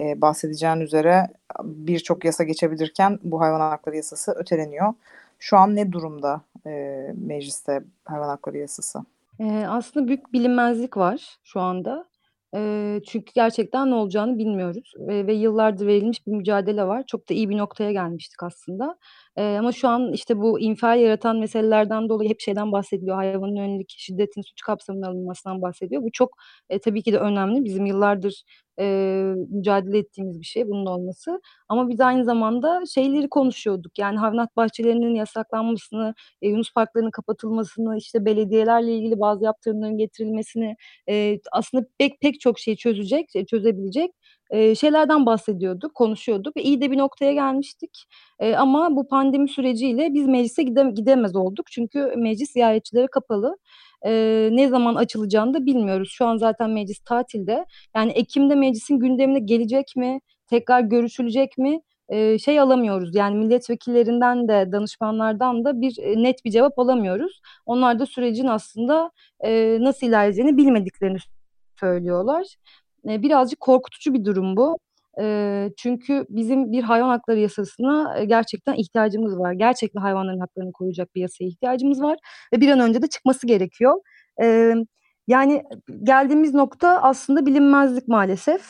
e, 0.00 0.20
bahsedeceğin 0.20 0.80
üzere 0.80 1.26
birçok 1.62 2.24
yasa 2.24 2.44
geçebilirken 2.44 3.18
bu 3.22 3.40
hayvan 3.40 3.60
hakları 3.60 3.96
yasası 3.96 4.32
öteleniyor. 4.32 4.94
Şu 5.38 5.56
an 5.56 5.76
ne 5.76 5.92
durumda 5.92 6.40
e, 6.66 6.70
mecliste 7.14 7.82
hayvan 8.04 8.28
hakları 8.28 8.58
yasası? 8.58 9.04
Ee, 9.40 9.64
aslında 9.68 10.08
büyük 10.08 10.32
bilinmezlik 10.32 10.96
var 10.96 11.38
şu 11.44 11.60
anda. 11.60 12.04
Eee, 12.56 13.02
çünkü 13.08 13.32
gerçekten 13.34 13.90
ne 13.90 13.96
olacağını 13.96 14.38
bilmiyoruz 14.38 14.92
ve 14.98 15.28
ve 15.28 15.34
yıllardır 15.34 15.86
verilmiş 15.88 16.26
bir 16.28 16.32
mücadele 16.32 16.84
var. 16.86 17.04
Çok 17.08 17.30
da 17.30 17.34
iyi 17.34 17.50
bir 17.50 17.58
noktaya 17.58 17.92
gelmiştik 17.92 18.42
aslında. 18.44 18.98
Eee, 19.38 19.56
ama 19.58 19.72
şu 19.72 19.88
an, 19.88 20.12
işte, 20.12 20.38
bu 20.38 20.60
infial 20.60 21.00
yaratan 21.00 21.36
meselelerden 21.38 22.08
dolayı 22.08 22.30
hep 22.30 22.40
şeyden 22.40 22.72
bahsediliyor, 22.72 23.16
hayvana 23.16 23.58
yönelik 23.60 23.94
şiddetin 23.98 24.42
suç 24.42 24.60
kapsamına 24.62 25.08
alınmasından 25.08 25.62
bahsediyor. 25.62 26.02
Bu 26.02 26.12
çok, 26.12 26.36
eee, 26.70 26.78
tabii 26.78 27.02
ki 27.02 27.12
de 27.12 27.18
önemli. 27.18 27.64
Bizim 27.64 27.86
yıllardır, 27.86 28.42
eee, 28.78 29.34
mücadele 29.50 29.98
ettiğimiz 29.98 30.40
bir 30.40 30.46
şey 30.46 30.68
bunun 30.68 30.86
olması. 30.86 31.40
Ama 31.68 31.88
biz 31.88 32.00
aynı 32.00 32.24
zamanda 32.24 32.80
şeyleri 32.94 33.28
konuşuyorduk, 33.28 33.98
yani 33.98 34.18
hayvanat 34.18 34.56
bahçelerinin 34.56 35.14
yasaklanmasını, 35.14 36.14
eee, 36.42 36.50
yunus 36.50 36.72
parklarının 36.74 37.10
kapatılmasını, 37.10 37.96
işte, 37.96 38.24
belediyelerle 38.24 38.94
ilgili 38.96 39.20
bazı 39.20 39.44
yaptırımların 39.44 39.98
getirilmesini, 39.98 40.76
eee, 41.08 41.40
aslında 41.52 41.86
pek 41.98 42.20
pek 42.20 42.40
çok 42.40 42.58
şeyi 42.58 42.76
çözecek, 42.76 43.30
çözebilecek, 43.50 44.10
eee, 44.52 44.74
şeylerden 44.74 45.26
bahsediyorduk, 45.26 45.94
konuşuyorduk 45.94 46.56
ve 46.56 46.62
iyi 46.62 46.80
de 46.80 46.90
bir 46.90 46.98
noktaya 46.98 47.32
gelmiştik. 47.32 48.04
Eee, 48.40 48.54
ama 48.56 48.96
bu 48.96 49.08
pandemi 49.08 49.48
süreciyle 49.48 50.14
biz 50.14 50.26
meclise 50.26 50.62
gide 50.62 50.90
gidemez 50.94 51.36
olduk. 51.36 51.66
Çünkü 51.70 52.12
meclis 52.16 52.52
ziyaretçilere 52.52 53.06
kapalı. 53.06 53.56
Eee, 54.04 54.48
ne 54.52 54.68
zaman 54.68 54.94
açılacağını 54.94 55.54
da 55.54 55.66
bilmiyoruz. 55.66 56.08
Şu 56.12 56.26
an 56.26 56.36
zaten 56.36 56.70
meclis 56.70 56.98
tatilde. 57.00 57.64
Yani 57.96 58.12
ekim'de 58.12 58.54
meclisin 58.54 58.98
gündemine 58.98 59.38
gelecek 59.38 59.92
mi, 59.96 60.20
tekrar 60.46 60.80
görüşülecek 60.80 61.58
mi, 61.58 61.80
eee, 62.12 62.38
şey 62.38 62.60
alamıyoruz. 62.60 63.14
Yani 63.14 63.36
milletvekillerinden 63.36 64.48
de 64.48 64.68
danışmanlardan 64.72 65.64
da 65.64 65.80
bir, 65.80 65.96
eee, 65.98 66.22
net 66.22 66.44
bir 66.44 66.50
cevap 66.50 66.78
alamıyoruz. 66.78 67.40
Onlar 67.66 67.98
da 67.98 68.06
sürecin 68.06 68.46
aslında, 68.46 69.10
eee, 69.44 69.78
nasıl 69.80 70.06
ilerleyeceğini 70.06 70.56
bilmediklerini 70.56 71.18
söylüyorlar. 71.80 72.46
Birazcık 73.06 73.60
korkutucu 73.60 74.14
bir 74.14 74.24
durum 74.24 74.56
bu. 74.56 74.78
Çünkü 75.76 76.26
bizim 76.28 76.72
bir 76.72 76.82
hayvan 76.82 77.08
hakları 77.08 77.38
yasasına, 77.38 78.24
gerçekten 78.24 78.74
ihtiyacımız 78.74 79.38
var. 79.38 79.52
Gerçekten 79.52 80.00
hayvanların 80.00 80.40
haklarını 80.40 80.72
koruyacak 80.72 81.14
bir 81.14 81.20
yasaya 81.20 81.44
ihtiyacımız 81.44 82.02
var 82.02 82.18
ve 82.52 82.60
bir 82.60 82.68
an 82.68 82.80
önce 82.80 83.02
de 83.02 83.06
çıkması 83.06 83.46
gerekiyor. 83.46 83.94
Yani 85.26 85.62
geldiğimiz 86.02 86.54
nokta 86.54 87.02
aslında 87.02 87.46
bilinmezlik 87.46 88.08
maalesef. 88.08 88.62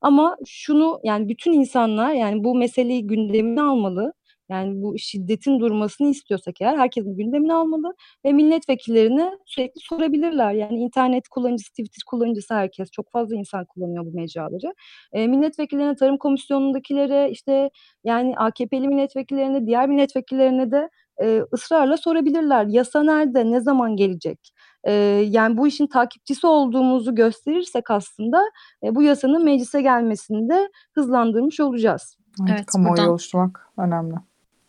Ama 0.00 0.36
şunu, 0.46 1.00
yani 1.04 1.28
bütün 1.28 1.52
insanlar, 1.52 2.12
yani 2.12 2.44
bu 2.44 2.54
meseleyi 2.54 3.06
gündemine 3.06 3.62
almalı. 3.62 4.12
Yani 4.50 4.82
bu 4.82 4.98
şiddetin 4.98 5.60
durmasını 5.60 6.08
istiyorsak 6.08 6.54
eğer 6.60 6.76
herkesin 6.78 7.16
gündemine 7.16 7.54
almalı 7.54 7.94
ve 8.24 8.32
milletvekillerine 8.32 9.30
sürekli 9.46 9.80
sorabilirler. 9.80 10.52
Yani 10.52 10.78
internet 10.78 11.28
kullanıcısı, 11.28 11.70
Twitter 11.70 12.02
kullanıcısı 12.06 12.54
herkes, 12.54 12.90
çok 12.90 13.10
fazla 13.12 13.36
insan 13.36 13.64
kullanıyor 13.64 14.04
bu 14.06 14.10
mecraları. 14.14 14.74
Eee, 15.14 15.26
milletvekillerine, 15.26 15.94
Tarım 15.96 16.18
Komisyonu'ndakilere, 16.18 17.30
işte, 17.30 17.70
yani 18.04 18.34
AKP'li 18.36 18.88
milletvekillerine, 18.88 19.66
diğer 19.66 19.88
milletvekillerine 19.88 20.70
de, 20.70 20.88
eee, 21.22 21.42
ısrarla 21.54 21.96
sorabilirler. 21.96 22.66
Yasa 22.68 23.02
nerede, 23.02 23.50
ne 23.50 23.60
zaman 23.60 23.96
gelecek? 23.96 24.50
Eee, 24.86 24.92
yani 25.28 25.56
bu 25.56 25.66
işin 25.66 25.86
takipçisi 25.86 26.46
olduğumuzu 26.46 27.14
gösterirsek 27.14 27.90
aslında, 27.90 28.42
eee, 28.82 28.94
bu 28.94 29.02
yasanın 29.02 29.44
meclise 29.44 29.82
gelmesini 29.82 30.48
de 30.48 30.68
hızlandırmış 30.94 31.60
olacağız. 31.60 32.16
Evet, 32.40 32.50
Evet, 32.58 32.66
kamuoyu 32.66 32.90
buradan 32.90 33.10
oluşturmak 33.10 33.68
önemli. 33.78 34.14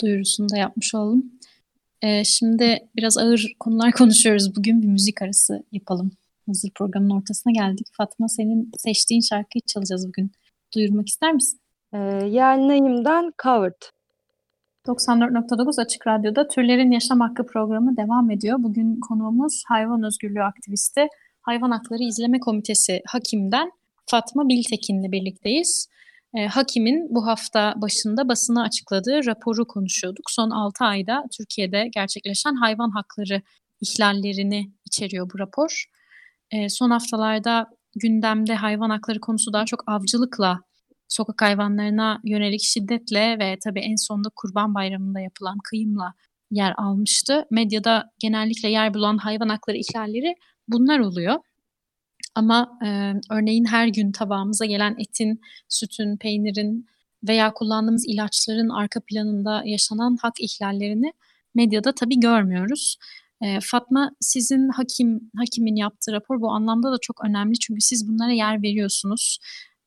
Duyurusunu 0.01 0.49
da 0.49 0.57
yapmış 0.57 0.95
oldum. 0.95 1.25
Eee, 2.03 2.23
şimdi 2.25 2.89
biraz 2.95 3.17
ağır 3.17 3.55
konular 3.59 3.91
konuşuyoruz 3.97 4.55
bugün. 4.55 4.81
Bir 4.81 4.87
müzik 4.87 5.21
arası 5.21 5.63
yapalım. 5.71 6.11
Hazır 6.45 6.69
programın 6.75 7.09
ortasına 7.09 7.53
geldik. 7.53 7.87
Fatma 7.91 8.27
senin 8.27 8.71
seçtiğin 8.77 9.21
şarkıyı 9.21 9.61
çalacağız 9.61 10.07
bugün. 10.07 10.31
duyurmak 10.75 11.09
ister 11.09 11.33
misin? 11.33 11.59
Eee, 11.93 11.99
Yel 12.29 12.67
Naim'den 12.67 13.31
Covered. 13.43 13.81
94.9 14.87 15.81
Açık 15.81 16.07
Radyo'da 16.07 16.47
Türlerin 16.47 16.91
Yaşam 16.91 17.19
Hakkı 17.19 17.45
programı 17.45 17.97
devam 17.97 18.31
ediyor. 18.31 18.57
Bugün 18.63 18.99
konuğumuz 18.99 19.63
hayvan 19.67 20.03
özgürlüğü 20.03 20.43
aktivisti, 20.43 21.07
Hayvan 21.41 21.71
Hakları 21.71 22.03
İzleme 22.03 22.39
Komitesi 22.39 23.01
Hakim'den 23.07 23.71
Fatma 24.05 24.49
Biltekin'le 24.49 25.11
birlikteyiz. 25.11 25.87
E, 26.37 26.47
Hakim'in 26.47 27.07
bu 27.09 27.27
hafta 27.27 27.73
başında 27.77 28.29
basına 28.29 28.63
açıkladığı 28.63 29.25
raporu 29.25 29.67
konuşuyorduk. 29.67 30.31
Son 30.31 30.49
6 30.49 30.85
ayda 30.85 31.23
Türkiye'de 31.37 31.89
gerçekleşen 31.93 32.55
hayvan 32.55 32.89
hakları 32.89 33.41
ihlallerini 33.81 34.71
içeriyor 34.85 35.29
bu 35.33 35.39
rapor. 35.39 35.85
E, 36.51 36.69
son 36.69 36.89
haftalarda 36.89 37.67
gündemde 37.95 38.55
hayvan 38.55 38.89
hakları 38.89 39.19
konusu 39.19 39.53
daha 39.53 39.65
çok 39.65 39.83
avcılıkla, 39.87 40.59
sokak 41.07 41.41
hayvanlarına 41.41 42.21
yönelik 42.23 42.61
şiddetle 42.63 43.39
ve 43.39 43.57
tabii 43.63 43.79
en 43.79 43.95
sonunda 43.95 44.29
Kurban 44.35 44.75
Bayramı'nda 44.75 45.19
yapılan 45.19 45.57
kıyımla 45.63 46.13
yer 46.51 46.73
almıştı. 46.77 47.45
Medyada 47.51 48.11
genellikle 48.19 48.69
yer 48.69 48.93
bulan 48.93 49.17
hayvan 49.17 49.49
hakları 49.49 49.77
ihlalleri 49.77 50.35
bunlar 50.67 50.99
oluyor. 50.99 51.35
Ama 52.35 52.79
e, 52.85 53.13
örneğin 53.29 53.65
her 53.65 53.87
gün 53.87 54.11
tabağımıza 54.11 54.65
gelen 54.65 54.95
etin, 54.99 55.41
sütün, 55.69 56.17
peynirin 56.17 56.87
veya 57.27 57.53
kullandığımız 57.53 58.07
ilaçların 58.07 58.69
arka 58.69 58.99
planında 58.99 59.63
yaşanan 59.65 60.17
hak 60.21 60.33
ihlallerini 60.39 61.13
medyada 61.55 61.95
tabii 61.95 62.19
görmüyoruz. 62.19 62.97
E, 63.41 63.59
Fatma 63.61 64.11
sizin 64.19 64.69
hakim 64.69 65.31
hakimin 65.37 65.75
yaptığı 65.75 66.11
rapor 66.11 66.41
bu 66.41 66.49
anlamda 66.51 66.91
da 66.91 66.97
çok 67.01 67.25
önemli 67.25 67.59
çünkü 67.59 67.81
siz 67.81 68.07
bunlara 68.07 68.31
yer 68.31 68.61
veriyorsunuz. 68.63 69.39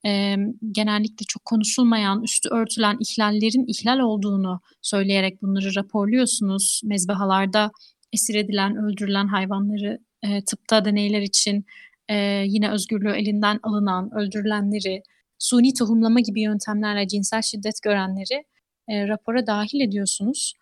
E, 0.07 0.37
genellikle 0.73 1.25
çok 1.29 1.45
konuşulmayan, 1.45 2.23
üstü 2.23 2.49
örtülen 2.49 2.97
ihlallerin 3.01 3.65
ihlal 3.69 3.99
olduğunu 3.99 4.61
söyleyerek 4.83 5.43
bunları 5.43 5.75
raporluyorsunuz. 5.75 6.81
Mezbahalarda 6.85 7.71
esir 8.13 8.35
edilen, 8.35 8.77
öldürülen 8.77 9.27
hayvanları 9.27 9.99
e, 10.23 10.45
tıpta 10.45 10.85
deneyler 10.85 11.23
için 11.23 11.67
e, 12.09 12.17
yine 12.47 12.71
özgürlüğü 12.71 13.13
elinden 13.13 13.61
alınan, 13.63 14.11
öldürülenleri, 14.15 15.03
suni 15.39 15.75
tohumlama 15.75 16.21
gibi 16.21 16.43
yöntemlerle 16.43 17.09
cinsel 17.09 17.43
şiddet 17.43 17.83
görenleri 17.83 18.45
e, 18.89 19.09
rapora 19.09 19.47
dahil 19.47 19.81
ediyorsunuz. 19.81 20.53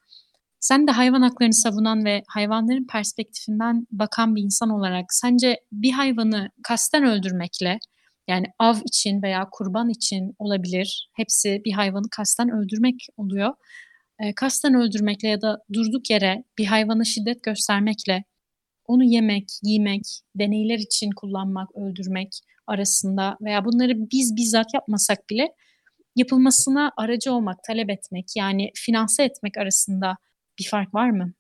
Sen 0.61 0.87
de 0.87 0.91
hayvan 0.91 1.23
haklarını 1.23 1.55
savunan 1.55 2.05
ve 2.05 2.23
hayvanların 2.29 2.87
perspektifinden 2.93 3.87
bakan 3.91 4.37
bir 4.37 4.43
insan 4.43 4.71
olarak 4.71 5.05
sence 5.09 5.57
bir 5.73 5.93
hayvanı 5.93 6.49
kasten 6.63 7.05
öldürmekle 7.05 7.79
yani 8.29 8.47
av 8.59 8.77
için 8.85 9.23
veya 9.23 9.49
kurban 9.53 9.89
için 9.89 10.35
olabilir. 10.39 11.11
Hepsi 11.17 11.63
bir 11.65 11.73
hayvanı 11.73 12.07
kasten 12.11 12.51
öldürmek 12.51 13.07
oluyor. 13.17 13.53
E, 14.21 14.35
kasten 14.35 14.75
öldürmekle 14.75 15.29
ya 15.29 15.41
da 15.41 15.59
durduk 15.73 16.11
yere 16.11 16.45
bir 16.59 16.67
hayvana 16.67 17.05
şiddet 17.05 17.43
göstermekle 17.43 18.25
onu 18.87 19.05
yemek, 19.05 19.49
giymek, 19.65 20.03
deneyler 20.37 20.79
için 20.79 21.11
kullanmak, 21.17 21.77
öldürmek 21.77 22.31
arasında 22.67 23.37
veya 23.41 23.65
bunları 23.65 23.93
biz 24.13 24.37
bizzat 24.37 24.75
yapmasak 24.75 25.31
bile 25.31 25.55
yapılmasına 26.17 26.93
aracı 26.97 27.33
olmak, 27.33 27.65
talep 27.65 27.91
etmek 27.91 28.27
yani 28.37 28.71
finanse 28.75 29.25
etmek 29.25 29.59
arasında 29.59 30.17
bir 30.59 30.69
fark 30.71 30.95
var 30.95 31.11
mı? 31.11 31.33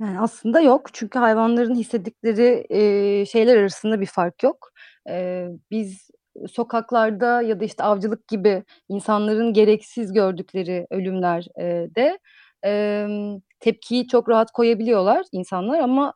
Yani 0.00 0.20
aslında 0.20 0.60
yok 0.60 0.86
çünkü 0.92 1.18
hayvanların 1.18 1.74
hissettikleri 1.74 2.66
eee, 2.70 3.26
şeyler 3.26 3.56
arasında 3.56 4.00
bir 4.00 4.06
fark 4.06 4.42
yok. 4.42 4.72
Eee, 5.08 5.48
biz 5.70 6.10
sokaklarda 6.52 7.42
ya 7.42 7.60
da 7.60 7.64
işte 7.64 7.82
avcılık 7.84 8.28
gibi 8.28 8.64
insanların 8.88 9.52
gereksiz 9.52 10.12
gördükleri 10.12 10.86
ölümler 10.90 11.46
eee, 11.58 11.94
de 11.96 12.18
emm, 12.62 13.40
tepkiyi 13.60 14.08
çok 14.08 14.28
rahat 14.28 14.50
koyabiliyorlar 14.52 15.26
insanlar 15.32 15.78
ama 15.78 16.14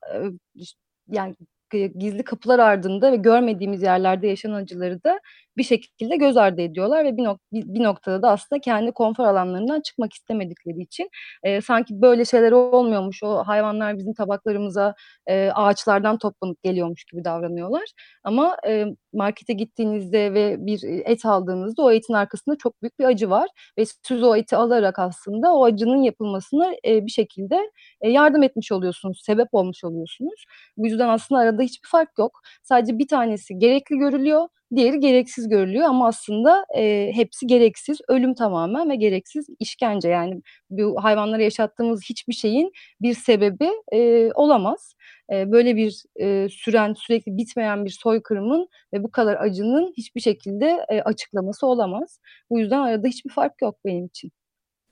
yani 1.08 1.36
gizli 1.72 2.24
kapılar 2.24 2.58
ardında 2.58 3.12
ve 3.12 3.16
görmediğimiz 3.16 3.82
yerlerde 3.82 4.26
yaşanan 4.26 4.62
acıları 4.62 5.04
da 5.04 5.20
bir 5.56 5.62
şekilde 5.62 6.16
göz 6.16 6.36
ardı 6.36 6.62
ediyorlar 6.62 7.04
ve 7.04 7.16
bir, 7.16 7.24
nok 7.24 7.40
bir, 7.52 7.82
noktada 7.82 8.22
da 8.22 8.30
aslında 8.30 8.60
kendi 8.60 8.92
konfor 8.92 9.24
alanlarından 9.24 9.80
çıkmak 9.80 10.12
istemedikleri 10.12 10.82
için 10.82 11.10
e, 11.42 11.60
sanki 11.60 12.02
böyle 12.02 12.24
şeyler 12.24 12.52
olmuyormuş, 12.52 13.22
o 13.22 13.44
hayvanlar 13.44 13.98
bizim 13.98 14.14
tabaklarımıza 14.14 14.94
e, 15.26 15.50
ağaçlardan 15.54 16.18
toplanıp 16.18 16.62
geliyormuş 16.62 17.04
gibi 17.04 17.24
davranıyorlar. 17.24 17.84
Ama 18.24 18.56
e, 18.66 18.86
markete 19.12 19.52
gittiğinizde 19.52 20.34
ve 20.34 20.56
bir 20.66 20.80
et 20.84 21.26
aldığınızda 21.26 21.82
o 21.82 21.90
etin 21.90 22.14
arkasında 22.14 22.56
çok 22.56 22.82
büyük 22.82 22.98
bir 22.98 23.04
acı 23.04 23.30
var 23.30 23.48
ve 23.78 23.84
siz 23.84 24.22
o 24.22 24.36
eti 24.36 24.56
alarak 24.56 24.98
aslında 24.98 25.54
o 25.54 25.64
acının 25.64 26.02
yapılmasına 26.02 26.72
e, 26.86 27.06
bir 27.06 27.10
şekilde 27.10 27.70
e, 28.00 28.10
yardım 28.10 28.42
etmiş 28.42 28.72
oluyorsunuz, 28.72 29.22
sebep 29.26 29.48
olmuş 29.52 29.84
oluyorsunuz. 29.84 30.44
Bu 30.76 30.86
yüzden 30.86 31.08
aslında 31.08 31.40
arada 31.40 31.61
hiçbir 31.62 31.88
fark 31.88 32.18
yok. 32.18 32.40
Sadece 32.62 32.98
bir 32.98 33.08
tanesi 33.08 33.58
gerekli 33.58 33.98
görülüyor, 33.98 34.48
diğeri 34.76 35.00
gereksiz 35.00 35.48
görülüyor 35.48 35.84
ama 35.84 36.06
aslında 36.06 36.64
e, 36.76 37.10
hepsi 37.14 37.46
gereksiz. 37.46 37.98
Ölüm 38.08 38.34
tamamen 38.34 38.90
ve 38.90 38.96
gereksiz 38.96 39.46
işkence. 39.58 40.08
Yani 40.08 40.42
bu 40.70 41.04
hayvanlara 41.04 41.42
yaşattığımız 41.42 42.02
hiçbir 42.08 42.34
şeyin 42.34 42.72
bir 43.00 43.14
sebebi 43.14 43.70
e, 43.92 44.30
olamaz. 44.34 44.94
E, 45.32 45.52
böyle 45.52 45.76
bir 45.76 46.02
e, 46.20 46.48
süren, 46.48 46.92
sürekli 46.92 47.36
bitmeyen 47.36 47.84
bir 47.84 47.90
soykırımın 47.90 48.68
ve 48.92 49.02
bu 49.02 49.10
kadar 49.10 49.36
acının 49.40 49.92
hiçbir 49.96 50.20
şekilde 50.20 50.86
e, 50.88 51.02
açıklaması 51.02 51.66
olamaz. 51.66 52.20
Bu 52.50 52.58
yüzden 52.58 52.78
arada 52.78 53.08
hiçbir 53.08 53.30
fark 53.30 53.62
yok 53.62 53.78
benim 53.84 54.06
için. 54.06 54.32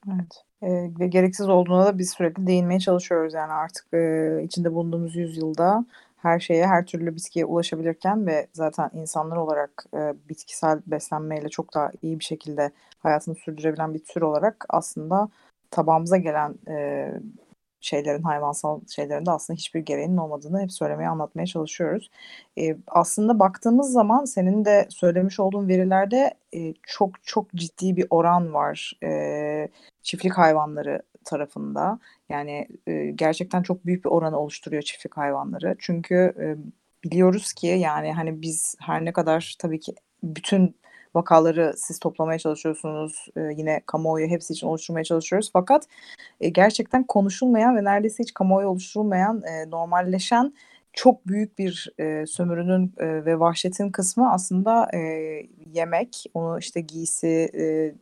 Evet. 0.07 0.43
E, 0.61 0.69
ve 0.99 1.07
gereksiz 1.07 1.49
olduğuna 1.49 1.85
da 1.85 1.97
biz 1.97 2.09
sürekli 2.09 2.47
değinmeye 2.47 2.79
çalışıyoruz 2.79 3.33
yani 3.33 3.53
artık 3.53 3.93
e, 3.93 4.43
içinde 4.43 4.73
bulunduğumuz 4.73 5.15
yüzyılda 5.15 5.85
her 6.21 6.39
şeye, 6.39 6.67
her 6.67 6.85
türlü 6.85 7.15
bitkiye 7.15 7.45
ulaşabilirken 7.45 8.27
ve 8.27 8.47
zaten 8.53 8.89
insanlar 8.93 9.37
olarak 9.37 9.85
e, 9.93 10.13
bitkisel 10.29 10.81
beslenmeyle 10.87 11.49
çok 11.49 11.73
daha 11.73 11.91
iyi 12.01 12.19
bir 12.19 12.23
şekilde 12.23 12.71
hayatını 12.99 13.35
sürdürebilen 13.35 13.93
bir 13.93 14.03
tür 14.03 14.21
olarak 14.21 14.65
aslında 14.69 15.29
tabağımıza 15.71 16.17
gelen 16.17 16.55
e, 16.67 17.07
şeylerin, 17.81 18.23
hayvansal 18.23 18.81
şeylerin 18.87 19.25
de 19.25 19.31
aslında 19.31 19.57
hiçbir 19.57 19.79
gereğinin 19.79 20.17
olmadığını 20.17 20.61
hep 20.61 20.71
söylemeye, 20.71 21.09
anlatmaya 21.09 21.45
çalışıyoruz. 21.45 22.09
E, 22.57 22.77
aslında 22.87 23.39
baktığımız 23.39 23.91
zaman 23.91 24.25
senin 24.25 24.65
de 24.65 24.87
söylemiş 24.89 25.39
olduğun 25.39 25.67
verilerde 25.67 26.33
e, 26.55 26.73
çok 26.83 27.23
çok 27.23 27.53
ciddi 27.55 27.95
bir 27.95 28.07
oran 28.09 28.53
var 28.53 28.93
e, 29.03 29.67
çiftlik 30.03 30.37
hayvanları 30.37 31.01
tarafında. 31.25 31.99
Yani 32.29 32.67
e, 32.87 33.11
gerçekten 33.15 33.63
çok 33.63 33.85
büyük 33.85 34.05
bir 34.05 34.09
oranı 34.09 34.39
oluşturuyor 34.39 34.81
çiftlik 34.81 35.17
hayvanları. 35.17 35.75
Çünkü 35.79 36.15
e, 36.15 36.45
biliyoruz 37.09 37.53
ki 37.53 37.67
yani 37.67 38.13
hani 38.13 38.41
biz 38.41 38.75
her 38.79 39.05
ne 39.05 39.13
kadar 39.13 39.55
tabii 39.59 39.79
ki 39.79 39.95
bütün 40.23 40.75
vakaları 41.15 41.73
siz 41.77 41.99
toplamaya 41.99 42.39
çalışıyorsunuz. 42.39 43.27
E, 43.37 43.41
yine 43.41 43.81
kamuoyu 43.85 44.27
hepsi 44.27 44.53
için 44.53 44.67
oluşturmaya 44.67 45.03
çalışıyoruz. 45.03 45.49
Fakat 45.53 45.87
e, 46.41 46.49
gerçekten 46.49 47.03
konuşulmayan 47.03 47.75
ve 47.75 47.83
neredeyse 47.83 48.23
hiç 48.23 48.33
kamuoyu 48.33 48.67
oluşturulmayan, 48.67 49.43
e, 49.43 49.69
normalleşen 49.69 50.53
çok 50.93 51.27
büyük 51.27 51.59
bir 51.59 51.89
e, 51.99 52.25
sömürünün 52.25 52.93
e, 52.97 53.25
ve 53.25 53.39
vahşetin 53.39 53.91
kısmı 53.91 54.31
aslında 54.31 54.89
e, 54.93 54.99
yemek, 55.73 56.25
onu 56.33 56.59
işte 56.59 56.81
giysi, 56.81 57.49
e, 57.53 57.93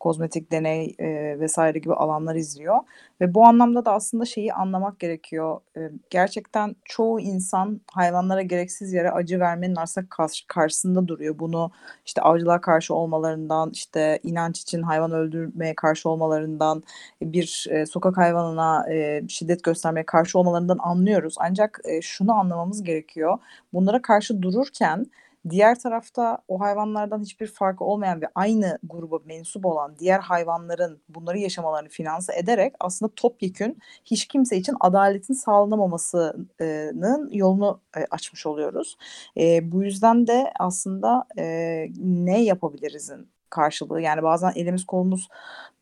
kozmetik 0.00 0.52
deney 0.52 0.94
e, 0.98 1.40
vesaire 1.40 1.78
gibi 1.78 1.94
alanlar 1.94 2.34
izliyor 2.34 2.78
ve 3.20 3.34
bu 3.34 3.44
anlamda 3.46 3.84
da 3.84 3.92
aslında 3.92 4.24
şeyi 4.24 4.52
anlamak 4.54 4.98
gerekiyor. 5.00 5.60
E, 5.76 5.80
gerçekten 6.10 6.76
çoğu 6.84 7.20
insan 7.20 7.80
hayvanlara 7.92 8.42
gereksiz 8.42 8.92
yere 8.92 9.10
acı 9.10 9.40
vermenin 9.40 9.76
aslında 9.76 10.06
karş- 10.10 10.44
karşısında 10.46 11.08
duruyor. 11.08 11.38
Bunu 11.38 11.70
işte 12.06 12.22
avcılığa 12.22 12.60
karşı 12.60 12.94
olmalarından, 12.94 13.70
işte 13.70 14.20
inanç 14.22 14.60
için 14.60 14.82
hayvan 14.82 15.12
öldürmeye 15.12 15.74
karşı 15.74 16.08
olmalarından, 16.08 16.82
bir 17.22 17.66
e, 17.70 17.86
sokak 17.86 18.16
hayvanına 18.16 18.92
e, 18.92 19.22
şiddet 19.28 19.64
göstermeye 19.64 20.06
karşı 20.06 20.38
olmalarından 20.38 20.78
anlıyoruz. 20.80 21.34
Ancak 21.38 21.80
e, 21.84 22.02
şunu 22.02 22.32
anlamamız 22.32 22.82
gerekiyor. 22.82 23.38
Bunlara 23.72 24.02
karşı 24.02 24.42
dururken 24.42 25.06
Diğer 25.50 25.78
tarafta 25.78 26.38
o 26.48 26.60
hayvanlardan 26.60 27.22
hiçbir 27.22 27.46
farkı 27.46 27.84
olmayan 27.84 28.20
ve 28.20 28.26
aynı 28.34 28.78
gruba 28.82 29.18
mensup 29.24 29.66
olan 29.66 29.98
diğer 29.98 30.20
hayvanların 30.20 31.02
bunları 31.08 31.38
yaşamalarını 31.38 31.88
finanse 31.88 32.38
ederek 32.38 32.74
aslında 32.80 33.12
topyekün 33.16 33.78
hiç 34.04 34.26
kimse 34.28 34.56
için 34.56 34.76
adaletin 34.80 35.34
sağlanamamasının 35.34 37.30
yolunu 37.32 37.80
e, 37.96 38.00
açmış 38.10 38.46
oluyoruz. 38.46 38.96
E, 39.36 39.72
bu 39.72 39.82
yüzden 39.84 40.26
de 40.26 40.52
aslında 40.58 41.24
e, 41.38 41.44
ne 41.98 42.44
yapabilirizin 42.44 43.31
karşılığı. 43.52 44.00
Yani 44.00 44.22
bazen 44.22 44.52
elimiz 44.56 44.84
kolumuz 44.86 45.28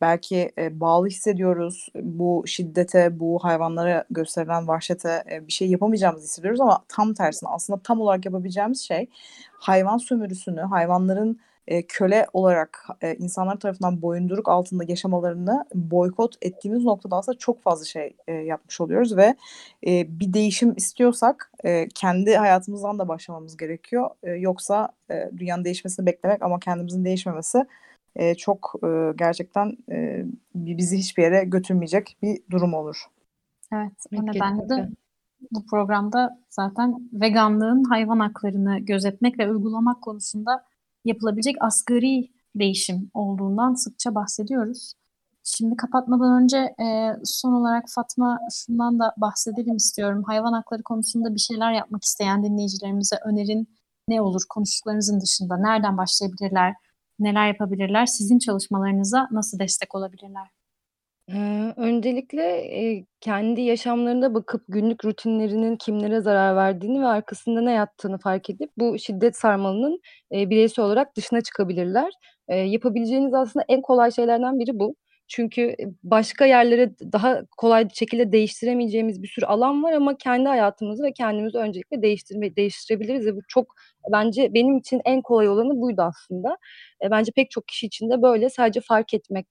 belki 0.00 0.52
e, 0.58 0.80
bağlı 0.80 1.06
hissediyoruz. 1.06 1.88
Bu 1.94 2.42
şiddete, 2.46 3.20
bu 3.20 3.44
hayvanlara 3.44 4.04
gösterilen 4.10 4.68
vahşete 4.68 5.24
e, 5.32 5.46
bir 5.46 5.52
şey 5.52 5.68
yapamayacağımızı 5.70 6.24
hissediyoruz 6.24 6.60
ama 6.60 6.84
tam 6.88 7.14
tersine 7.14 7.48
aslında 7.48 7.80
tam 7.84 8.00
olarak 8.00 8.24
yapabileceğimiz 8.24 8.80
şey 8.80 9.06
hayvan 9.52 9.98
sömürüsünü, 9.98 10.60
hayvanların 10.60 11.40
e, 11.70 11.82
köle 11.82 12.26
olarak 12.32 12.86
e, 13.02 13.14
insanlar 13.14 13.60
tarafından 13.60 14.02
boyunduruk 14.02 14.48
altında 14.48 14.84
yaşamalarını 14.88 15.64
boykot 15.74 16.36
ettiğimiz 16.42 16.84
noktada 16.84 17.16
aslında 17.16 17.38
çok 17.38 17.62
fazla 17.62 17.84
şey 17.84 18.16
e, 18.28 18.32
yapmış 18.32 18.80
oluyoruz 18.80 19.16
ve 19.16 19.34
e, 19.86 20.20
bir 20.20 20.32
değişim 20.32 20.74
istiyorsak 20.76 21.52
e, 21.64 21.88
kendi 21.94 22.36
hayatımızdan 22.36 22.98
da 22.98 23.08
başlamamız 23.08 23.56
gerekiyor. 23.56 24.10
E, 24.22 24.30
yoksa 24.30 24.88
e, 25.10 25.30
dünyanın 25.38 25.64
değişmesini 25.64 26.06
beklemek 26.06 26.42
ama 26.42 26.60
kendimizin 26.60 27.04
değişmemesi 27.04 27.66
e, 28.16 28.34
çok 28.34 28.74
e, 28.84 29.12
gerçekten 29.16 29.76
e, 29.90 30.24
bizi 30.54 30.98
hiçbir 30.98 31.22
yere 31.22 31.44
götürmeyecek 31.44 32.16
bir 32.22 32.38
durum 32.50 32.74
olur. 32.74 33.04
Evet, 33.72 33.92
o 34.18 34.26
nedenle 34.26 34.68
de 34.68 34.88
bu 35.50 35.66
programda 35.66 36.38
zaten 36.48 37.08
veganlığın 37.12 37.84
hayvan 37.84 38.20
haklarını 38.20 38.78
gözetmek 38.78 39.38
ve 39.38 39.50
uygulamak 39.50 40.02
konusunda 40.02 40.64
yapılabilecek 41.04 41.56
asgari 41.60 42.30
değişim 42.54 43.10
olduğundan 43.14 43.74
sıkça 43.74 44.14
bahsediyoruz. 44.14 44.92
Şimdi 45.44 45.76
kapatmadan 45.76 46.42
önce 46.42 46.56
e, 46.56 47.16
son 47.24 47.52
olarak 47.52 47.84
Fatma 47.94 48.38
da 48.70 49.14
bahsedelim 49.16 49.76
istiyorum. 49.76 50.22
Hayvan 50.26 50.52
hakları 50.52 50.82
konusunda 50.82 51.34
bir 51.34 51.40
şeyler 51.40 51.72
yapmak 51.72 52.04
isteyen 52.04 52.44
dinleyicilerimize 52.44 53.16
önerin 53.24 53.68
ne 54.08 54.20
olur 54.20 54.42
konuştuklarınızın 54.48 55.20
dışında? 55.20 55.56
Nereden 55.56 55.98
başlayabilirler? 55.98 56.74
Neler 57.18 57.48
yapabilirler? 57.48 58.06
Sizin 58.06 58.38
çalışmalarınıza 58.38 59.28
nasıl 59.30 59.58
destek 59.58 59.94
olabilirler? 59.94 60.59
Öncelikle, 61.76 62.44
kendi 63.20 63.60
yaşamlarına 63.60 64.34
bakıp 64.34 64.64
günlük 64.68 65.04
rutinlerinin 65.04 65.76
kimlere 65.76 66.20
zarar 66.20 66.56
verdiğini 66.56 67.00
ve 67.02 67.06
arkasında 67.06 67.60
ne 67.60 67.72
yattığını 67.72 68.18
fark 68.18 68.50
edip 68.50 68.70
bu 68.78 68.98
şiddet 68.98 69.36
sarmalının, 69.36 70.00
eee, 70.30 70.50
bireysel 70.50 70.84
olarak 70.84 71.16
dışına 71.16 71.40
çıkabilirler. 71.40 72.12
Yapabileceğiniz 72.48 73.34
aslında 73.34 73.64
en 73.68 73.82
kolay 73.82 74.10
şeylerden 74.12 74.58
biri 74.58 74.78
bu. 74.80 74.94
Çünkü, 75.28 75.74
başka 76.02 76.46
yerlere 76.46 76.90
daha 77.12 77.42
kolay 77.56 77.88
şekilde 77.94 78.32
değiştiremeyeceğimiz 78.32 79.22
bir 79.22 79.28
sürü 79.28 79.46
alan 79.46 79.82
var 79.82 79.92
ama 79.92 80.16
kendi 80.18 80.48
hayatımızı 80.48 81.02
ve 81.04 81.12
kendimizi 81.12 81.58
öncelikle 81.58 82.02
değiştirme 82.02 82.56
değiştirebiliriz 82.56 83.26
ve 83.26 83.36
bu 83.36 83.40
çok 83.48 83.74
bence 84.12 84.54
benim 84.54 84.76
için 84.78 85.00
en 85.04 85.22
kolay 85.22 85.48
olanı 85.48 85.80
buydu 85.80 86.02
aslında. 86.02 86.56
Bence 87.10 87.32
pek 87.36 87.50
çok 87.50 87.68
kişi 87.68 87.86
için 87.86 88.10
de 88.10 88.22
böyle. 88.22 88.48
Sadece 88.50 88.80
fark 88.80 89.14
etmek, 89.14 89.46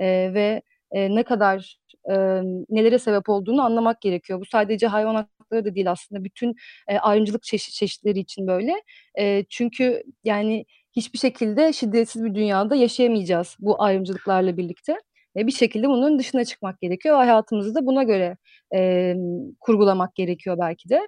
eee, 0.00 0.34
ve, 0.34 0.62
eee, 0.94 1.14
ne 1.14 1.22
kadar, 1.22 1.76
emm, 2.10 2.64
nelere 2.70 2.98
sebep 2.98 3.28
olduğunu 3.28 3.62
anlamak 3.62 4.00
gerekiyor. 4.00 4.40
Bu 4.40 4.44
sadece 4.44 4.86
hayvan 4.86 5.14
hakları 5.14 5.64
da 5.64 5.74
değil 5.74 5.90
aslında. 5.90 6.24
Bütün, 6.24 6.54
eee, 6.90 6.98
ayrımcılık 6.98 7.42
çeşi 7.42 7.72
çeşitleri 7.72 8.18
için 8.18 8.46
böyle. 8.46 8.74
Eee, 9.18 9.44
çünkü 9.50 10.02
yani 10.24 10.64
hiçbir 10.96 11.18
şekilde 11.18 11.72
şiddetsiz 11.72 12.24
bir 12.24 12.34
dünyada 12.34 12.74
yaşayamayacağız 12.76 13.56
bu 13.60 13.82
ayrımcılıklarla 13.82 14.56
birlikte. 14.56 14.96
Ve 15.36 15.46
bir 15.46 15.52
şekilde 15.52 15.88
bunun 15.88 16.18
dışına 16.18 16.44
çıkmak 16.44 16.80
gerekiyor 16.80 17.16
hayatımızı 17.16 17.74
da 17.74 17.86
buna 17.86 18.02
göre, 18.02 18.36
emm, 18.72 19.54
kurgulamak 19.60 20.14
gerekiyor 20.14 20.58
belki 20.60 20.88
de. 20.88 21.00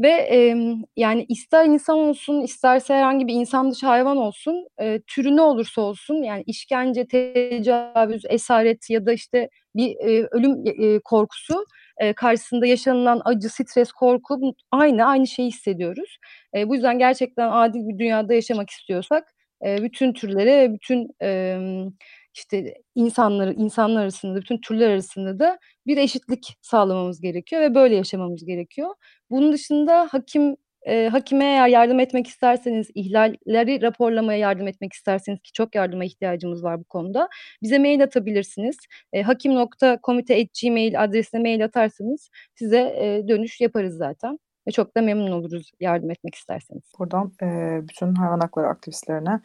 Ve, 0.00 0.08
emm, 0.08 0.82
yani 0.96 1.26
ister 1.28 1.64
insan 1.66 1.98
olsun, 1.98 2.40
isterse 2.40 2.94
herhangi 2.94 3.26
bir 3.26 3.34
insan 3.34 3.70
dışı 3.70 3.86
hayvan 3.86 4.16
olsun, 4.16 4.66
eee, 4.80 5.02
türü 5.06 5.36
ne 5.36 5.40
olursa 5.42 5.82
olsun 5.82 6.22
yani 6.22 6.42
işkence, 6.46 7.06
tecavüz, 7.06 8.22
esaret 8.28 8.90
ya 8.90 9.06
da 9.06 9.12
işte 9.12 9.48
bir, 9.76 9.86
eee, 9.88 10.26
ölüm, 10.30 10.64
eee, 10.64 11.00
korkusu, 11.04 11.64
eee, 12.00 12.12
karşısında 12.12 12.66
yaşanılan 12.66 13.20
acı, 13.24 13.48
stres, 13.48 13.92
korku 13.92 14.54
aynı, 14.70 15.04
aynı 15.06 15.26
şeyi 15.26 15.48
hissediyoruz. 15.48 16.18
Eee, 16.54 16.68
bu 16.68 16.74
yüzden 16.74 16.98
gerçekten 16.98 17.48
adil 17.52 17.88
bir 17.88 17.98
dünyada 17.98 18.34
yaşamak 18.34 18.70
istiyorsak, 18.70 19.34
eee, 19.64 19.78
bütün 19.82 20.12
türlere 20.12 20.72
bütün, 20.72 21.08
emm, 21.20 21.92
işte 22.34 22.74
insanları 22.94 23.52
insanlar 23.52 24.02
arasında, 24.02 24.40
bütün 24.40 24.58
türler 24.60 24.90
arasında 24.90 25.38
da 25.38 25.58
bir 25.86 25.96
eşitlik 25.96 26.56
sağlamamız 26.62 27.20
gerekiyor 27.20 27.62
ve 27.62 27.74
böyle 27.74 27.94
yaşamamız 27.96 28.44
gerekiyor. 28.44 28.90
Bunun 29.30 29.52
dışında 29.52 30.08
hakim 30.10 30.56
eee, 30.86 31.08
hakime 31.08 31.44
eğer 31.44 31.68
yardım 31.68 32.00
etmek 32.00 32.26
isterseniz, 32.26 32.88
ihlalleri 32.94 33.82
raporlamaya 33.82 34.38
yardım 34.38 34.68
etmek 34.68 34.92
isterseniz 34.92 35.40
ki 35.42 35.52
çok 35.52 35.74
yardıma 35.74 36.04
ihtiyacımız 36.04 36.64
var 36.64 36.80
bu 36.80 36.84
konuda, 36.84 37.28
bize 37.62 37.78
mail 37.78 38.02
atabilirsiniz. 38.04 38.76
Eee, 39.12 39.22
hakim.komite@gmail 39.22 41.04
adresine 41.04 41.40
mail 41.40 41.64
atarsanız 41.64 42.30
size, 42.54 42.78
eee, 42.80 43.28
dönüş 43.28 43.60
yaparız 43.60 43.96
zaten 43.96 44.38
ve 44.68 44.70
çok 44.72 44.96
da 44.96 45.02
memnun 45.02 45.30
oluruz 45.32 45.70
yardım 45.80 46.10
etmek 46.10 46.34
isterseniz. 46.34 46.92
Buradan, 46.98 47.32
eee, 47.42 47.80
bütün 47.88 48.14
hayvan 48.14 48.40
hakları 48.40 48.66
aktivistlerine 48.68 49.40